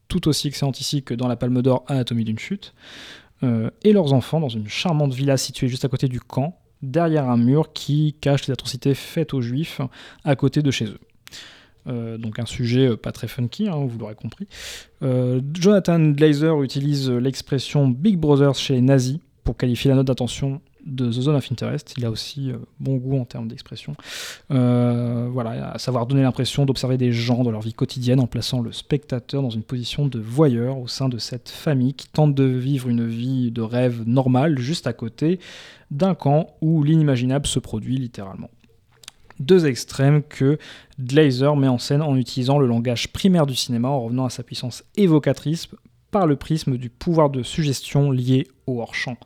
tout 0.06 0.28
aussi 0.28 0.46
excellente 0.46 0.80
ici 0.80 1.02
que 1.02 1.12
dans 1.12 1.26
La 1.26 1.34
Palme 1.34 1.60
d'Or 1.60 1.84
Anatomie 1.88 2.22
d'une 2.22 2.38
chute, 2.38 2.72
euh, 3.42 3.68
et 3.82 3.92
leurs 3.92 4.12
enfants 4.12 4.38
dans 4.38 4.48
une 4.48 4.68
charmante 4.68 5.12
villa 5.12 5.36
située 5.36 5.66
juste 5.66 5.84
à 5.84 5.88
côté 5.88 6.06
du 6.06 6.20
camp, 6.20 6.56
derrière 6.82 7.28
un 7.28 7.36
mur 7.36 7.72
qui 7.72 8.14
cache 8.20 8.46
les 8.46 8.52
atrocités 8.52 8.94
faites 8.94 9.34
aux 9.34 9.40
juifs 9.40 9.80
à 10.22 10.36
côté 10.36 10.62
de 10.62 10.70
chez 10.70 10.84
eux. 10.84 11.00
Euh, 11.88 12.16
donc 12.16 12.38
un 12.38 12.46
sujet 12.46 12.90
euh, 12.90 12.96
pas 12.96 13.10
très 13.10 13.26
funky, 13.26 13.66
hein, 13.66 13.84
vous 13.84 13.98
l'aurez 13.98 14.14
compris. 14.14 14.46
Jonathan 15.52 15.98
Glazer 16.10 16.62
utilise 16.62 17.10
l'expression 17.10 17.88
Big 17.88 18.18
Brothers 18.18 18.54
chez 18.54 18.74
les 18.74 18.82
nazis 18.82 19.18
pour 19.42 19.56
qualifier 19.56 19.90
la 19.90 19.96
note 19.96 20.06
d'attention 20.06 20.60
de 20.86 21.08
The 21.08 21.20
Zone 21.20 21.36
of 21.36 21.50
Interest. 21.50 21.94
Il 21.98 22.04
a 22.04 22.10
aussi 22.10 22.50
euh, 22.50 22.56
bon 22.80 22.96
goût 22.96 23.18
en 23.18 23.24
termes 23.24 23.48
d'expression. 23.48 23.96
Euh, 24.50 25.28
voilà, 25.30 25.72
à 25.72 25.78
savoir 25.78 26.06
donner 26.06 26.22
l'impression 26.22 26.64
d'observer 26.64 26.96
des 26.96 27.12
gens 27.12 27.42
dans 27.42 27.50
leur 27.50 27.60
vie 27.60 27.74
quotidienne 27.74 28.20
en 28.20 28.26
plaçant 28.26 28.60
le 28.60 28.72
spectateur 28.72 29.42
dans 29.42 29.50
une 29.50 29.62
position 29.62 30.06
de 30.06 30.18
voyeur 30.18 30.78
au 30.78 30.86
sein 30.86 31.08
de 31.08 31.18
cette 31.18 31.48
famille 31.48 31.94
qui 31.94 32.08
tente 32.08 32.34
de 32.34 32.44
vivre 32.44 32.88
une 32.88 33.06
vie 33.06 33.50
de 33.50 33.62
rêve 33.62 34.04
normale 34.06 34.58
juste 34.58 34.86
à 34.86 34.92
côté 34.92 35.40
d'un 35.90 36.14
camp 36.14 36.54
où 36.60 36.82
l'inimaginable 36.82 37.46
se 37.46 37.58
produit 37.58 37.96
littéralement. 37.96 38.50
Deux 39.38 39.66
extrêmes 39.66 40.22
que 40.22 40.58
Glazer 40.98 41.56
met 41.56 41.68
en 41.68 41.78
scène 41.78 42.00
en 42.00 42.16
utilisant 42.16 42.58
le 42.58 42.66
langage 42.66 43.12
primaire 43.12 43.46
du 43.46 43.54
cinéma 43.54 43.88
en 43.88 44.04
revenant 44.04 44.24
à 44.24 44.30
sa 44.30 44.42
puissance 44.42 44.82
évocatrice 44.96 45.68
par 46.10 46.26
le 46.26 46.36
prisme 46.36 46.76
du 46.76 46.90
pouvoir 46.90 47.30
de 47.30 47.42
suggestion 47.42 48.10
lié 48.10 48.48
au 48.66 48.80
hors-champ. 48.80 49.16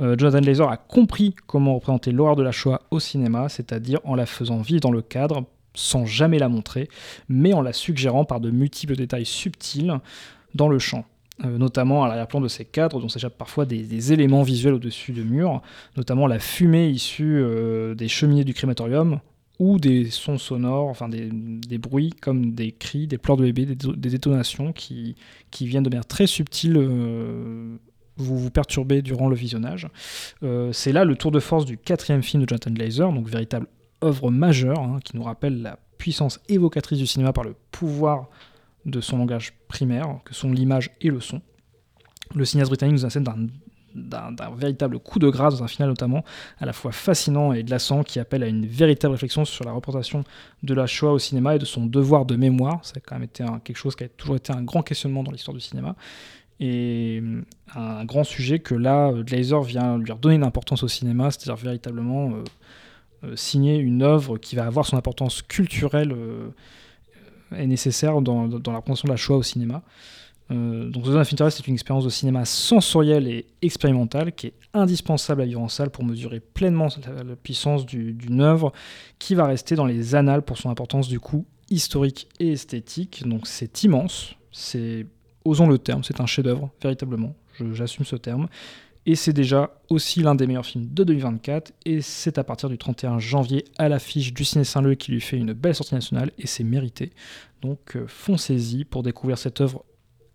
Euh, 0.00 0.16
Jonathan 0.18 0.40
Glazer 0.40 0.68
a 0.68 0.76
compris 0.76 1.34
comment 1.46 1.74
représenter 1.74 2.12
l'horreur 2.12 2.36
de 2.36 2.42
la 2.42 2.52
Shoah 2.52 2.82
au 2.90 3.00
cinéma, 3.00 3.48
c'est-à-dire 3.48 4.00
en 4.04 4.14
la 4.14 4.26
faisant 4.26 4.60
vivre 4.60 4.80
dans 4.80 4.90
le 4.90 5.02
cadre, 5.02 5.44
sans 5.74 6.06
jamais 6.06 6.38
la 6.38 6.48
montrer, 6.48 6.88
mais 7.28 7.52
en 7.52 7.62
la 7.62 7.72
suggérant 7.72 8.24
par 8.24 8.40
de 8.40 8.50
multiples 8.50 8.96
détails 8.96 9.26
subtils 9.26 9.98
dans 10.54 10.68
le 10.68 10.78
champ. 10.78 11.04
euh, 11.44 11.56
notamment 11.56 12.02
à 12.02 12.08
l'arrière-plan 12.08 12.40
de 12.40 12.48
ces 12.48 12.64
cadres 12.64 13.00
dont 13.00 13.08
s'échappent 13.08 13.38
parfois 13.38 13.64
des, 13.64 14.12
éléments 14.12 14.42
visuels 14.42 14.74
au-dessus 14.74 15.12
de 15.12 15.22
murs, 15.22 15.62
notamment 15.96 16.26
la 16.26 16.40
fumée 16.40 16.88
issue 16.88 17.38
euh, 17.40 17.94
des 17.94 18.08
cheminées 18.08 18.44
du 18.44 18.54
crématorium 18.54 19.20
ou 19.58 19.78
des 19.78 20.10
sons 20.10 20.38
sonores, 20.38 20.88
enfin 20.88 21.08
des, 21.08 21.78
bruits 21.78 22.10
comme 22.10 22.52
des 22.52 22.72
cris, 22.72 23.06
des 23.06 23.18
pleurs 23.18 23.36
de 23.36 23.44
bébé, 23.44 23.66
des, 23.66 23.74
des 23.74 24.10
détonations 24.10 24.72
qui, 24.72 25.16
qui 25.50 25.66
viennent 25.66 25.82
de 25.82 25.90
manière 25.90 26.06
très 26.06 26.26
subtile 26.26 26.76
euh, 26.76 27.76
vous 28.18 28.38
vous 28.38 28.50
perturber 28.50 29.02
durant 29.02 29.28
le 29.28 29.36
visionnage. 29.36 29.88
Euh, 30.42 30.72
c'est 30.72 30.92
là 30.92 31.04
le 31.04 31.16
tour 31.16 31.30
de 31.30 31.40
force 31.40 31.64
du 31.64 31.78
quatrième 31.78 32.22
film 32.22 32.42
de 32.42 32.48
Jonathan 32.48 32.70
Glazer, 32.70 33.12
donc 33.12 33.28
véritable 33.28 33.66
œuvre 34.02 34.30
majeure 34.30 34.78
hein, 34.80 34.98
qui 35.02 35.16
nous 35.16 35.22
rappelle 35.22 35.62
la 35.62 35.78
puissance 35.98 36.40
évocatrice 36.48 36.98
du 36.98 37.06
cinéma 37.06 37.32
par 37.32 37.44
le 37.44 37.54
pouvoir 37.72 38.28
de 38.86 39.00
son 39.00 39.18
langage 39.18 39.54
primaire, 39.66 40.20
que 40.24 40.34
sont 40.34 40.52
l'image 40.52 40.90
et 41.00 41.08
le 41.08 41.20
son. 41.20 41.40
Le 42.34 42.44
cinéaste 42.44 42.70
britannique 42.70 42.94
nous 42.94 43.06
incite 43.06 43.22
d'un 43.22 43.48
d'un 43.98 44.34
véritable 44.56 44.98
coup 44.98 45.18
de 45.18 45.28
grâce 45.28 45.58
dans 45.58 45.64
un 45.64 45.68
final 45.68 45.88
notamment 45.88 46.24
à 46.60 46.66
la 46.66 46.72
fois 46.72 46.92
fascinant 46.92 47.52
et 47.52 47.62
glaçant 47.64 48.02
qui 48.02 48.18
appelle 48.20 48.42
à 48.42 48.46
une 48.46 48.66
véritable 48.66 49.12
réflexion 49.12 49.44
sur 49.44 49.64
la 49.64 49.72
représentation 49.72 50.24
de 50.62 50.74
la 50.74 50.86
Shoah 50.86 51.12
au 51.12 51.18
cinéma 51.18 51.56
et 51.56 51.58
de 51.58 51.64
son 51.64 51.86
devoir 51.86 52.24
de 52.24 52.36
mémoire. 52.36 52.80
Ça 52.84 52.94
a 52.96 53.00
quand 53.00 53.16
même 53.16 53.24
été 53.24 53.42
un- 53.42 53.58
quelque 53.60 53.76
chose 53.76 53.96
qui 53.96 54.04
a 54.04 54.08
toujours 54.08 54.36
été 54.36 54.52
un 54.52 54.62
grand 54.62 54.82
questionnement 54.82 55.22
dans 55.22 55.32
l'histoire 55.32 55.54
du 55.54 55.60
cinéma 55.60 55.96
et 56.60 57.20
euh, 57.22 57.42
un 57.76 58.04
grand 58.04 58.24
sujet 58.24 58.58
que 58.58 58.74
là 58.74 59.08
euh, 59.10 59.22
Glazer 59.22 59.62
vient 59.62 59.96
lui 59.98 60.10
redonner 60.10 60.34
une 60.36 60.42
importance 60.42 60.82
au 60.82 60.88
cinéma, 60.88 61.30
c'est-à-dire 61.30 61.56
véritablement 61.56 62.32
euh, 63.24 63.36
signer 63.36 63.76
une 63.78 64.02
œuvre 64.02 64.38
qui 64.38 64.56
va 64.56 64.64
avoir 64.66 64.86
son 64.86 64.96
importance 64.96 65.42
culturelle 65.42 66.14
est 67.56 67.66
nécessaire 67.66 68.20
dans, 68.20 68.46
dans 68.46 68.72
la 68.72 68.78
représentation 68.78 69.06
de 69.08 69.12
la 69.12 69.16
Shoah 69.16 69.38
au 69.38 69.42
cinéma. 69.42 69.82
Euh, 70.50 70.88
donc 70.88 71.02
The 71.04 71.08
Zone 71.08 71.18
Infinite 71.18 71.50
c'est 71.50 71.66
une 71.68 71.74
expérience 71.74 72.04
de 72.04 72.08
cinéma 72.10 72.44
sensorielle 72.46 73.28
et 73.28 73.46
expérimentale 73.60 74.32
qui 74.32 74.46
est 74.48 74.54
indispensable 74.72 75.42
à 75.42 75.44
vivre 75.44 75.60
en 75.60 75.68
salle 75.68 75.90
pour 75.90 76.04
mesurer 76.04 76.40
pleinement 76.40 76.88
la, 77.26 77.36
puissance 77.36 77.84
du- 77.84 78.14
d'une 78.14 78.40
œuvre 78.40 78.72
qui 79.18 79.34
va 79.34 79.46
rester 79.46 79.74
dans 79.74 79.84
les 79.84 80.14
annales 80.14 80.42
pour 80.42 80.56
son 80.56 80.70
importance 80.70 81.08
du 81.08 81.20
coup 81.20 81.44
historique 81.70 82.28
et 82.40 82.52
esthétique. 82.52 83.28
Donc 83.28 83.46
c'est 83.46 83.84
immense, 83.84 84.34
c'est 84.50 85.06
osons 85.44 85.68
le 85.68 85.78
terme, 85.78 86.02
c'est 86.02 86.20
un 86.20 86.26
chef-d'œuvre 86.26 86.70
véritablement. 86.82 87.34
J'assume 87.72 88.04
ce 88.06 88.16
terme. 88.16 88.48
Et 89.04 89.14
c'est 89.16 89.32
déjà 89.32 89.70
aussi 89.88 90.20
l'un 90.22 90.34
des 90.34 90.46
meilleurs 90.46 90.66
films 90.66 90.86
de 90.86 91.02
2024. 91.04 91.72
Et 91.86 92.00
c'est 92.02 92.36
à 92.38 92.44
partir 92.44 92.68
du 92.68 92.76
31 92.78 93.18
janvier 93.18 93.64
à 93.78 93.88
l'affiche 93.88 94.32
du 94.34 94.44
Ciné 94.44 94.64
Saint-Leu 94.64 94.94
qui 94.96 95.12
lui 95.12 95.20
fait 95.20 95.38
une 95.38 95.52
belle 95.54 95.74
sortie 95.74 95.94
nationale. 95.94 96.30
Et 96.38 96.46
c'est 96.46 96.62
mérité. 96.64 97.10
Donc 97.62 97.96
euh, 97.96 98.04
foncez-y 98.06 98.84
pour 98.84 99.02
découvrir 99.02 99.38
cette 99.38 99.60
œuvre 99.60 99.84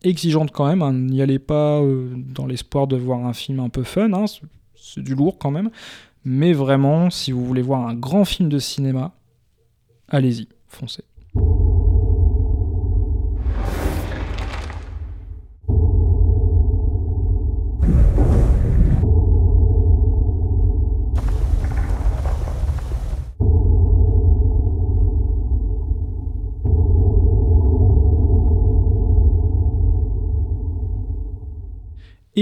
exigeante 0.03 0.51
quand 0.51 0.67
même. 0.67 0.81
hein. 0.81 0.93
N'y 0.93 1.21
allez 1.21 1.39
pas 1.39 1.81
euh, 1.81 2.13
dans 2.15 2.45
l'espoir 2.45 2.87
de 2.87 2.95
voir 2.97 3.25
un 3.25 3.33
film 3.33 3.59
un 3.59 3.69
peu 3.69 3.83
fun. 3.83 4.11
hein. 4.13 4.27
C'est- 4.27 4.41
C'est 4.75 5.01
du 5.03 5.15
lourd 5.15 5.37
quand 5.39 5.51
même. 5.51 5.69
Mais 6.25 6.53
vraiment, 6.53 7.09
si 7.09 7.31
vous 7.31 7.45
voulez 7.45 7.61
voir 7.61 7.87
un 7.87 7.95
grand 7.95 8.25
film 8.25 8.49
de 8.49 8.59
cinéma, 8.59 9.13
allez-y, 10.09 10.47
foncez. 10.67 11.03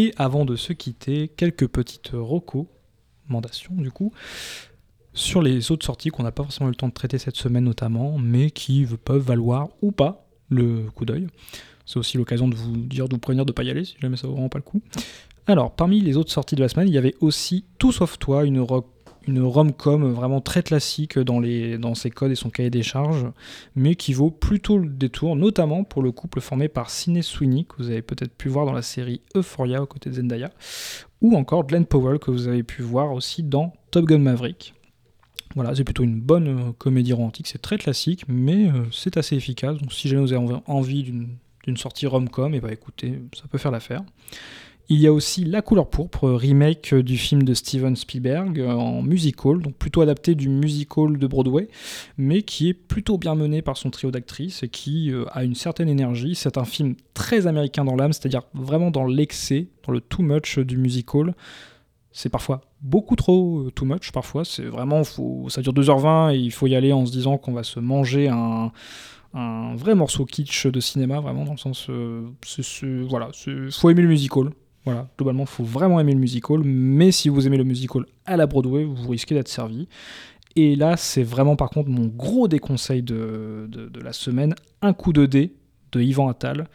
Et 0.01 0.13
avant 0.17 0.45
de 0.45 0.55
se 0.55 0.73
quitter, 0.73 1.27
quelques 1.27 1.67
petites 1.67 2.11
recommandations 2.13 3.75
du 3.75 3.91
coup 3.91 4.11
sur 5.13 5.41
les 5.41 5.71
autres 5.71 5.85
sorties 5.85 6.09
qu'on 6.09 6.23
n'a 6.23 6.31
pas 6.31 6.43
forcément 6.43 6.69
eu 6.69 6.71
le 6.71 6.75
temps 6.75 6.87
de 6.87 6.93
traiter 6.93 7.17
cette 7.17 7.35
semaine 7.35 7.65
notamment, 7.65 8.17
mais 8.17 8.49
qui 8.49 8.87
peuvent 9.03 9.21
valoir 9.21 9.67
ou 9.81 9.91
pas 9.91 10.25
le 10.49 10.83
coup 10.95 11.05
d'œil. 11.05 11.27
C'est 11.85 11.99
aussi 11.99 12.17
l'occasion 12.17 12.47
de 12.47 12.55
vous 12.55 12.77
dire, 12.77 13.09
de 13.09 13.15
vous 13.15 13.19
prévenir 13.19 13.45
de 13.45 13.51
ne 13.51 13.53
pas 13.53 13.63
y 13.63 13.69
aller 13.69 13.83
si 13.83 13.95
jamais 14.01 14.15
ça 14.17 14.25
vaut 14.27 14.33
vraiment 14.33 14.49
pas 14.49 14.59
le 14.59 14.63
coup. 14.63 14.81
Alors, 15.47 15.75
parmi 15.75 15.99
les 15.99 16.15
autres 16.15 16.31
sorties 16.31 16.55
de 16.55 16.61
la 16.61 16.69
semaine, 16.69 16.87
il 16.87 16.93
y 16.93 16.97
avait 16.97 17.15
aussi 17.19 17.65
Tout 17.77 17.91
sauf 17.91 18.17
toi, 18.17 18.45
une, 18.45 18.59
ro- 18.59 18.87
une 19.27 19.41
rom-com 19.41 20.11
vraiment 20.11 20.41
très 20.41 20.63
classique 20.63 21.19
dans, 21.19 21.95
ses 21.95 22.09
codes 22.09 22.31
et 22.31 22.35
son 22.35 22.49
cahier 22.49 22.69
des 22.69 22.83
charges, 22.83 23.27
mais 23.75 23.95
qui 23.95 24.13
vaut 24.13 24.31
plutôt 24.31 24.77
le 24.77 24.89
détour, 24.89 25.35
notamment 25.35 25.83
pour 25.83 26.01
le 26.01 26.11
couple 26.11 26.41
formé 26.41 26.67
par 26.67 26.89
Sidney 26.89 27.21
Sweeney, 27.21 27.65
que 27.65 27.75
vous 27.77 27.89
avez 27.89 28.01
peut-être 28.01 28.33
pu 28.33 28.49
voir 28.49 28.65
dans 28.65 28.73
la 28.73 28.81
série 28.81 29.21
Euphoria 29.35 29.81
aux 29.83 29.85
côtés 29.85 30.09
de 30.09 30.15
Zendaya, 30.15 30.49
ou 31.21 31.35
encore 31.35 31.65
Glenn 31.67 31.85
Powell, 31.85 32.17
que 32.17 32.31
vous 32.31 32.47
avez 32.47 32.63
pu 32.63 32.81
voir 32.81 33.11
aussi 33.13 33.43
dans 33.43 33.73
Top 33.91 34.05
Gun 34.05 34.19
Maverick. 34.19 34.73
Voilà, 35.55 35.75
c'est 35.75 35.83
plutôt 35.83 36.03
une 36.03 36.19
bonne 36.19 36.47
euh, 36.47 36.71
comédie 36.77 37.13
romantique, 37.13 37.47
c'est 37.47 37.61
très 37.61 37.77
classique, 37.77 38.23
mais 38.27 38.69
euh, 38.69 38.85
c'est 38.91 39.17
assez 39.17 39.35
efficace. 39.35 39.77
Donc 39.77 39.91
si 39.91 40.07
jamais 40.07 40.21
vous 40.21 40.33
avez 40.33 40.41
env- 40.43 40.61
envie 40.65 41.03
d'une 41.03 41.77
sortie 41.77 42.07
rom-com, 42.07 42.55
et 42.55 42.59
bah 42.61 42.71
écoutez, 42.71 43.19
ça 43.35 43.43
peut 43.51 43.57
faire 43.57 43.71
l'affaire. 43.71 44.01
Il 44.93 44.99
y 44.99 45.07
a 45.07 45.13
aussi 45.13 45.45
La 45.45 45.61
couleur 45.61 45.89
pourpre, 45.89 46.29
remake 46.29 46.93
du 46.93 47.17
film 47.17 47.43
de 47.43 47.53
Steven 47.53 47.95
Spielberg 47.95 48.59
euh, 48.59 48.73
en 48.73 49.01
musical, 49.01 49.59
donc 49.61 49.75
plutôt 49.75 50.01
adapté 50.01 50.35
du 50.35 50.49
musical 50.49 51.17
de 51.17 51.27
Broadway, 51.27 51.69
mais 52.17 52.41
qui 52.41 52.67
est 52.67 52.73
plutôt 52.73 53.17
bien 53.17 53.35
mené 53.35 53.61
par 53.61 53.77
son 53.77 53.89
trio 53.89 54.11
d'actrices 54.11 54.63
et 54.63 54.67
qui 54.67 55.09
euh, 55.11 55.23
a 55.31 55.45
une 55.45 55.55
certaine 55.55 55.87
énergie. 55.87 56.35
C'est 56.35 56.57
un 56.57 56.65
film 56.65 56.95
très 57.13 57.47
américain 57.47 57.85
dans 57.85 57.95
l'âme, 57.95 58.11
c'est-à-dire 58.11 58.41
vraiment 58.53 58.91
dans 58.91 59.05
l'excès, 59.05 59.67
dans 59.87 59.93
le 59.93 60.01
too 60.01 60.23
much 60.23 60.59
du 60.59 60.75
musical. 60.75 61.35
C'est 62.11 62.27
parfois 62.27 62.59
beaucoup 62.81 63.15
trop 63.15 63.59
euh, 63.67 63.71
too 63.71 63.85
much, 63.85 64.11
parfois. 64.11 64.43
C'est 64.43 64.65
vraiment, 64.65 65.05
faut, 65.05 65.45
ça 65.47 65.61
dure 65.61 65.73
2h20 65.73 66.33
et 66.35 66.37
il 66.37 66.51
faut 66.51 66.67
y 66.67 66.75
aller 66.75 66.91
en 66.91 67.05
se 67.05 67.13
disant 67.13 67.37
qu'on 67.37 67.53
va 67.53 67.63
se 67.63 67.79
manger 67.79 68.27
un, 68.27 68.73
un 69.33 69.73
vrai 69.77 69.95
morceau 69.95 70.25
kitsch 70.25 70.67
de 70.67 70.81
cinéma, 70.81 71.21
vraiment, 71.21 71.45
dans 71.45 71.53
le 71.53 71.57
sens. 71.57 71.87
euh, 71.89 72.27
voilà, 73.07 73.29
c'est- 73.33 73.71
faut 73.71 73.89
aimer 73.89 74.01
le 74.01 74.09
musical. 74.09 74.49
Voilà, 74.85 75.07
globalement, 75.17 75.45
faut 75.45 75.63
vraiment 75.63 75.99
aimer 75.99 76.13
le 76.13 76.19
musical, 76.19 76.61
mais 76.63 77.11
si 77.11 77.29
vous 77.29 77.45
aimez 77.45 77.57
le 77.57 77.63
musical 77.63 78.05
à 78.25 78.35
la 78.35 78.47
Broadway, 78.47 78.83
vous 78.83 79.09
risquez 79.09 79.35
d'être 79.35 79.47
servi. 79.47 79.87
Et 80.55 80.75
là, 80.75 80.97
c'est 80.97 81.23
vraiment 81.23 81.55
par 81.55 81.69
contre 81.69 81.89
mon 81.89 82.07
gros 82.07 82.47
déconseil 82.47 83.03
de, 83.03 83.67
de, 83.69 83.99
la 84.01 84.11
semaine, 84.11 84.55
un 84.81 84.93
coup 84.93 85.13
de 85.13 85.25
dé 85.25 85.53
de 85.91 86.01
Yvan 86.01 86.27
Attal. 86.27 86.67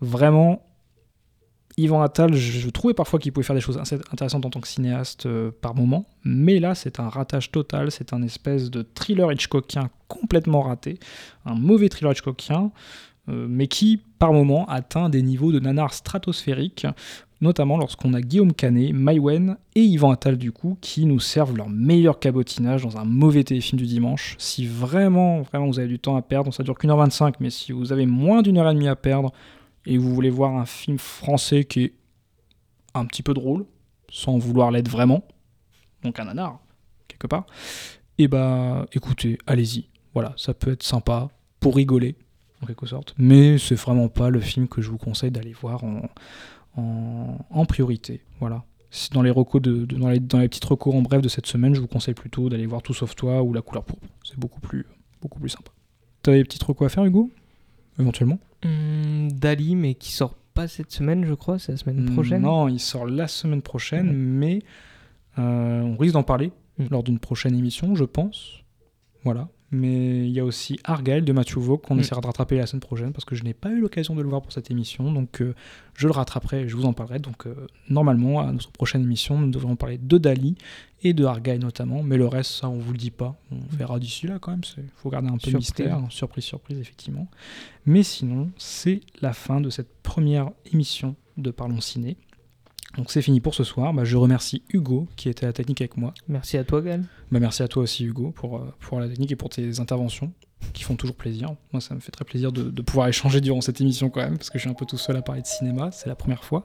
Vraiment, 0.00 0.62
Yvan 1.76 2.02
Attal, 2.02 2.34
je, 2.34 2.68
trouvais 2.70 2.94
parfois 2.94 3.18
qu'il 3.18 3.32
pouvait 3.32 3.44
faire 3.44 3.54
des 3.54 3.60
choses 3.60 3.78
intéressantes 3.78 4.46
en 4.46 4.50
tant 4.50 4.60
que 4.60 4.68
cinéaste 4.68 5.26
euh, 5.26 5.50
par 5.60 5.74
moment, 5.74 6.06
mais 6.24 6.60
là 6.60 6.74
c'est 6.74 7.00
un 7.00 7.08
ratage 7.08 7.50
total, 7.50 7.90
c'est 7.90 8.12
un 8.12 8.22
espèce 8.22 8.70
de 8.70 8.82
thriller 8.82 9.32
Hitchcockien 9.32 9.90
complètement 10.08 10.62
raté, 10.62 10.98
un 11.44 11.54
mauvais 11.54 11.88
thriller 11.88 12.12
Hitchcockien, 12.12 12.70
euh, 13.28 13.46
mais 13.48 13.66
qui 13.66 14.00
par 14.18 14.32
moment 14.32 14.66
atteint 14.68 15.08
des 15.08 15.22
niveaux 15.22 15.50
de 15.50 15.58
nanar 15.58 15.94
stratosphériques, 15.94 16.86
notamment 17.44 17.76
lorsqu'on 17.78 18.14
a 18.14 18.20
Guillaume 18.20 18.52
Canet, 18.52 18.92
Maïwen 18.92 19.56
et 19.74 19.82
Yvan 19.82 20.10
Attal 20.10 20.36
du 20.36 20.50
coup, 20.50 20.76
qui 20.80 21.06
nous 21.06 21.20
servent 21.20 21.56
leur 21.56 21.68
meilleur 21.68 22.18
cabotinage 22.18 22.82
dans 22.82 22.96
un 22.96 23.04
mauvais 23.04 23.44
téléfilm 23.44 23.78
du 23.78 23.86
dimanche. 23.86 24.34
Si 24.38 24.66
vraiment, 24.66 25.42
vraiment 25.42 25.66
vous 25.66 25.78
avez 25.78 25.88
du 25.88 25.98
temps 25.98 26.16
à 26.16 26.22
perdre, 26.22 26.52
ça 26.52 26.62
dure 26.64 26.76
qu'une 26.76 26.90
heure 26.90 26.96
25, 26.96 27.38
mais 27.40 27.50
si 27.50 27.70
vous 27.70 27.92
avez 27.92 28.06
moins 28.06 28.42
d'une 28.42 28.58
heure 28.58 28.68
et 28.68 28.74
demie 28.74 28.88
à 28.88 28.96
perdre, 28.96 29.30
et 29.86 29.98
vous 29.98 30.12
voulez 30.12 30.30
voir 30.30 30.56
un 30.56 30.64
film 30.64 30.98
français 30.98 31.64
qui 31.64 31.84
est 31.84 31.92
un 32.94 33.04
petit 33.04 33.22
peu 33.22 33.34
drôle, 33.34 33.66
sans 34.10 34.38
vouloir 34.38 34.70
l'être 34.70 34.88
vraiment, 34.88 35.22
donc 36.02 36.18
un 36.18 36.24
nanar, 36.24 36.58
quelque 37.06 37.26
part, 37.26 37.44
et 38.18 38.26
bah 38.26 38.86
écoutez, 38.92 39.38
allez-y. 39.46 39.88
Voilà, 40.14 40.32
ça 40.36 40.54
peut 40.54 40.72
être 40.72 40.82
sympa 40.82 41.28
pour 41.60 41.76
rigoler, 41.76 42.16
en 42.62 42.66
quelque 42.66 42.86
sorte, 42.86 43.14
mais 43.18 43.58
c'est 43.58 43.74
vraiment 43.74 44.08
pas 44.08 44.30
le 44.30 44.40
film 44.40 44.66
que 44.66 44.80
je 44.80 44.88
vous 44.88 44.96
conseille 44.96 45.30
d'aller 45.30 45.52
voir 45.52 45.84
en, 45.84 46.08
en, 46.76 47.38
en 47.50 47.64
priorité. 47.66 48.22
Voilà. 48.40 48.64
Dans 49.12 49.22
les, 49.22 49.30
recos 49.30 49.60
de, 49.60 49.84
de- 49.86 49.96
dans, 49.96 50.08
les, 50.08 50.20
dans 50.20 50.38
les 50.38 50.48
petites 50.48 50.64
recos 50.64 50.94
en 50.94 51.02
bref 51.02 51.20
de 51.20 51.28
cette 51.28 51.46
semaine, 51.46 51.74
je 51.74 51.80
vous 51.80 51.88
conseille 51.88 52.14
plutôt 52.14 52.48
d'aller 52.48 52.66
voir 52.66 52.80
Tout 52.82 52.94
sauf 52.94 53.14
toi 53.16 53.42
ou 53.42 53.52
La 53.52 53.60
couleur 53.62 53.84
pourpre. 53.84 54.06
C'est 54.24 54.38
beaucoup 54.38 54.60
plus, 54.60 54.86
beaucoup 55.20 55.40
plus 55.40 55.48
sympa. 55.48 55.70
T'as 56.22 56.32
des 56.32 56.44
petites 56.44 56.62
recos 56.62 56.86
à 56.86 56.88
faire, 56.88 57.04
Hugo? 57.04 57.30
Éventuellement 57.98 58.38
Hum, 58.64 59.30
Dali, 59.32 59.74
mais 59.76 59.94
qui 59.94 60.12
sort 60.12 60.34
pas 60.54 60.68
cette 60.68 60.90
semaine, 60.92 61.24
je 61.24 61.34
crois, 61.34 61.58
c'est 61.58 61.72
la 61.72 61.78
semaine 61.78 62.08
prochaine. 62.12 62.42
Non, 62.42 62.68
il 62.68 62.78
sort 62.80 63.06
la 63.06 63.26
semaine 63.28 63.60
prochaine, 63.62 64.12
mais 64.12 64.60
euh, 65.38 65.80
on 65.82 65.96
risque 65.96 66.14
d'en 66.14 66.22
parler 66.22 66.52
Mm. 66.78 66.84
lors 66.90 67.02
d'une 67.04 67.20
prochaine 67.20 67.54
émission, 67.56 67.94
je 67.94 68.02
pense. 68.04 68.64
Voilà. 69.22 69.48
Mais 69.70 70.26
il 70.26 70.30
y 70.30 70.38
a 70.40 70.44
aussi 70.44 70.78
Argyle 70.84 71.24
de 71.24 71.32
Matthew 71.32 71.58
Vaughn 71.58 71.78
qu'on 71.78 71.96
Mm. 71.96 72.00
essaiera 72.00 72.20
de 72.20 72.26
rattraper 72.26 72.56
la 72.58 72.66
semaine 72.66 72.80
prochaine 72.80 73.12
parce 73.12 73.24
que 73.24 73.34
je 73.34 73.42
n'ai 73.44 73.54
pas 73.54 73.70
eu 73.70 73.80
l'occasion 73.80 74.14
de 74.14 74.22
le 74.22 74.28
voir 74.28 74.40
pour 74.42 74.52
cette 74.52 74.70
émission, 74.70 75.12
donc 75.12 75.40
euh, 75.40 75.54
je 75.94 76.06
le 76.06 76.12
rattraperai 76.12 76.62
et 76.62 76.68
je 76.68 76.76
vous 76.76 76.84
en 76.84 76.92
parlerai. 76.92 77.18
Donc 77.18 77.46
euh, 77.46 77.66
normalement, 77.88 78.40
à 78.40 78.52
notre 78.52 78.70
prochaine 78.70 79.02
émission, 79.02 79.38
nous 79.38 79.50
devrons 79.50 79.74
parler 79.76 79.98
de 79.98 80.18
Dali 80.18 80.56
et 81.02 81.12
de 81.12 81.24
Argyle 81.24 81.58
notamment, 81.58 82.02
mais 82.02 82.16
le 82.16 82.26
reste, 82.26 82.52
ça, 82.52 82.68
on 82.68 82.78
vous 82.78 82.92
le 82.92 82.98
dit 82.98 83.10
pas. 83.10 83.36
On 83.50 83.58
verra 83.76 83.98
d'ici 83.98 84.26
là 84.26 84.38
quand 84.40 84.52
même, 84.52 84.62
il 84.78 84.84
faut 84.96 85.10
garder 85.10 85.28
un 85.28 85.32
peu 85.32 85.38
de 85.38 85.42
Surprise. 85.58 85.58
mystère, 85.58 86.00
surprise, 86.10 86.44
surprise, 86.44 86.78
effectivement. 86.78 87.28
Mais 87.84 88.02
sinon, 88.02 88.50
c'est 88.56 89.00
la 89.20 89.32
fin 89.32 89.60
de 89.60 89.70
cette 89.70 89.92
première 90.02 90.50
émission 90.72 91.16
de 91.36 91.50
Parlons 91.50 91.80
Ciné. 91.80 92.16
Donc 92.96 93.10
c'est 93.10 93.22
fini 93.22 93.40
pour 93.40 93.54
ce 93.54 93.64
soir. 93.64 93.92
Bah, 93.92 94.04
je 94.04 94.16
remercie 94.16 94.62
Hugo 94.72 95.08
qui 95.16 95.28
était 95.28 95.44
à 95.44 95.48
la 95.48 95.52
technique 95.52 95.80
avec 95.80 95.96
moi. 95.96 96.14
Merci 96.28 96.56
à 96.58 96.64
toi, 96.64 96.80
Gal. 96.80 97.04
Bah, 97.32 97.40
merci 97.40 97.62
à 97.62 97.68
toi 97.68 97.82
aussi 97.82 98.04
Hugo 98.04 98.30
pour, 98.30 98.58
euh, 98.58 98.74
pour 98.80 99.00
la 99.00 99.08
technique 99.08 99.32
et 99.32 99.36
pour 99.36 99.48
tes 99.48 99.80
interventions 99.80 100.32
qui 100.72 100.82
font 100.82 100.96
toujours 100.96 101.16
plaisir. 101.16 101.54
Moi 101.72 101.80
ça 101.80 101.94
me 101.94 102.00
fait 102.00 102.10
très 102.10 102.24
plaisir 102.24 102.52
de, 102.52 102.62
de 102.62 102.82
pouvoir 102.82 103.08
échanger 103.08 103.40
durant 103.40 103.60
cette 103.60 103.80
émission 103.80 104.10
quand 104.10 104.20
même 104.20 104.38
parce 104.38 104.50
que 104.50 104.58
je 104.58 104.62
suis 104.62 104.70
un 104.70 104.74
peu 104.74 104.86
tout 104.86 104.96
seul 104.96 105.16
à 105.16 105.22
parler 105.22 105.42
de 105.42 105.46
cinéma, 105.46 105.90
c'est 105.92 106.08
la 106.08 106.14
première 106.14 106.44
fois. 106.44 106.62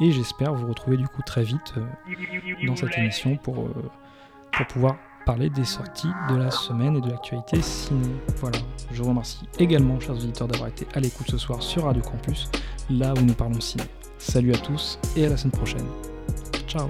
Et 0.00 0.12
j'espère 0.12 0.54
vous 0.54 0.68
retrouver 0.68 0.96
du 0.96 1.08
coup 1.08 1.22
très 1.22 1.42
vite 1.42 1.74
euh, 1.76 2.66
dans 2.66 2.76
cette 2.76 2.96
émission 2.96 3.36
pour, 3.36 3.60
euh, 3.60 3.90
pour 4.56 4.66
pouvoir 4.66 4.96
parler 5.26 5.50
des 5.50 5.64
sorties 5.64 6.10
de 6.30 6.36
la 6.36 6.50
semaine 6.50 6.96
et 6.96 7.00
de 7.00 7.08
l'actualité 7.08 7.60
ciné. 7.62 8.08
Voilà, 8.36 8.58
je 8.92 9.02
vous 9.02 9.08
remercie 9.08 9.46
également 9.58 9.98
chers 10.00 10.16
auditeurs 10.16 10.48
d'avoir 10.48 10.68
été 10.68 10.86
à 10.94 11.00
l'écoute 11.00 11.30
ce 11.30 11.38
soir 11.38 11.62
sur 11.62 11.84
Radio 11.84 12.02
Campus, 12.02 12.50
là 12.90 13.14
où 13.14 13.20
nous 13.20 13.34
parlons 13.34 13.60
ciné. 13.60 13.84
Salut 14.22 14.54
à 14.54 14.58
tous 14.58 15.00
et 15.16 15.26
à 15.26 15.30
la 15.30 15.36
semaine 15.36 15.50
prochaine. 15.50 15.86
Ciao 16.68 16.88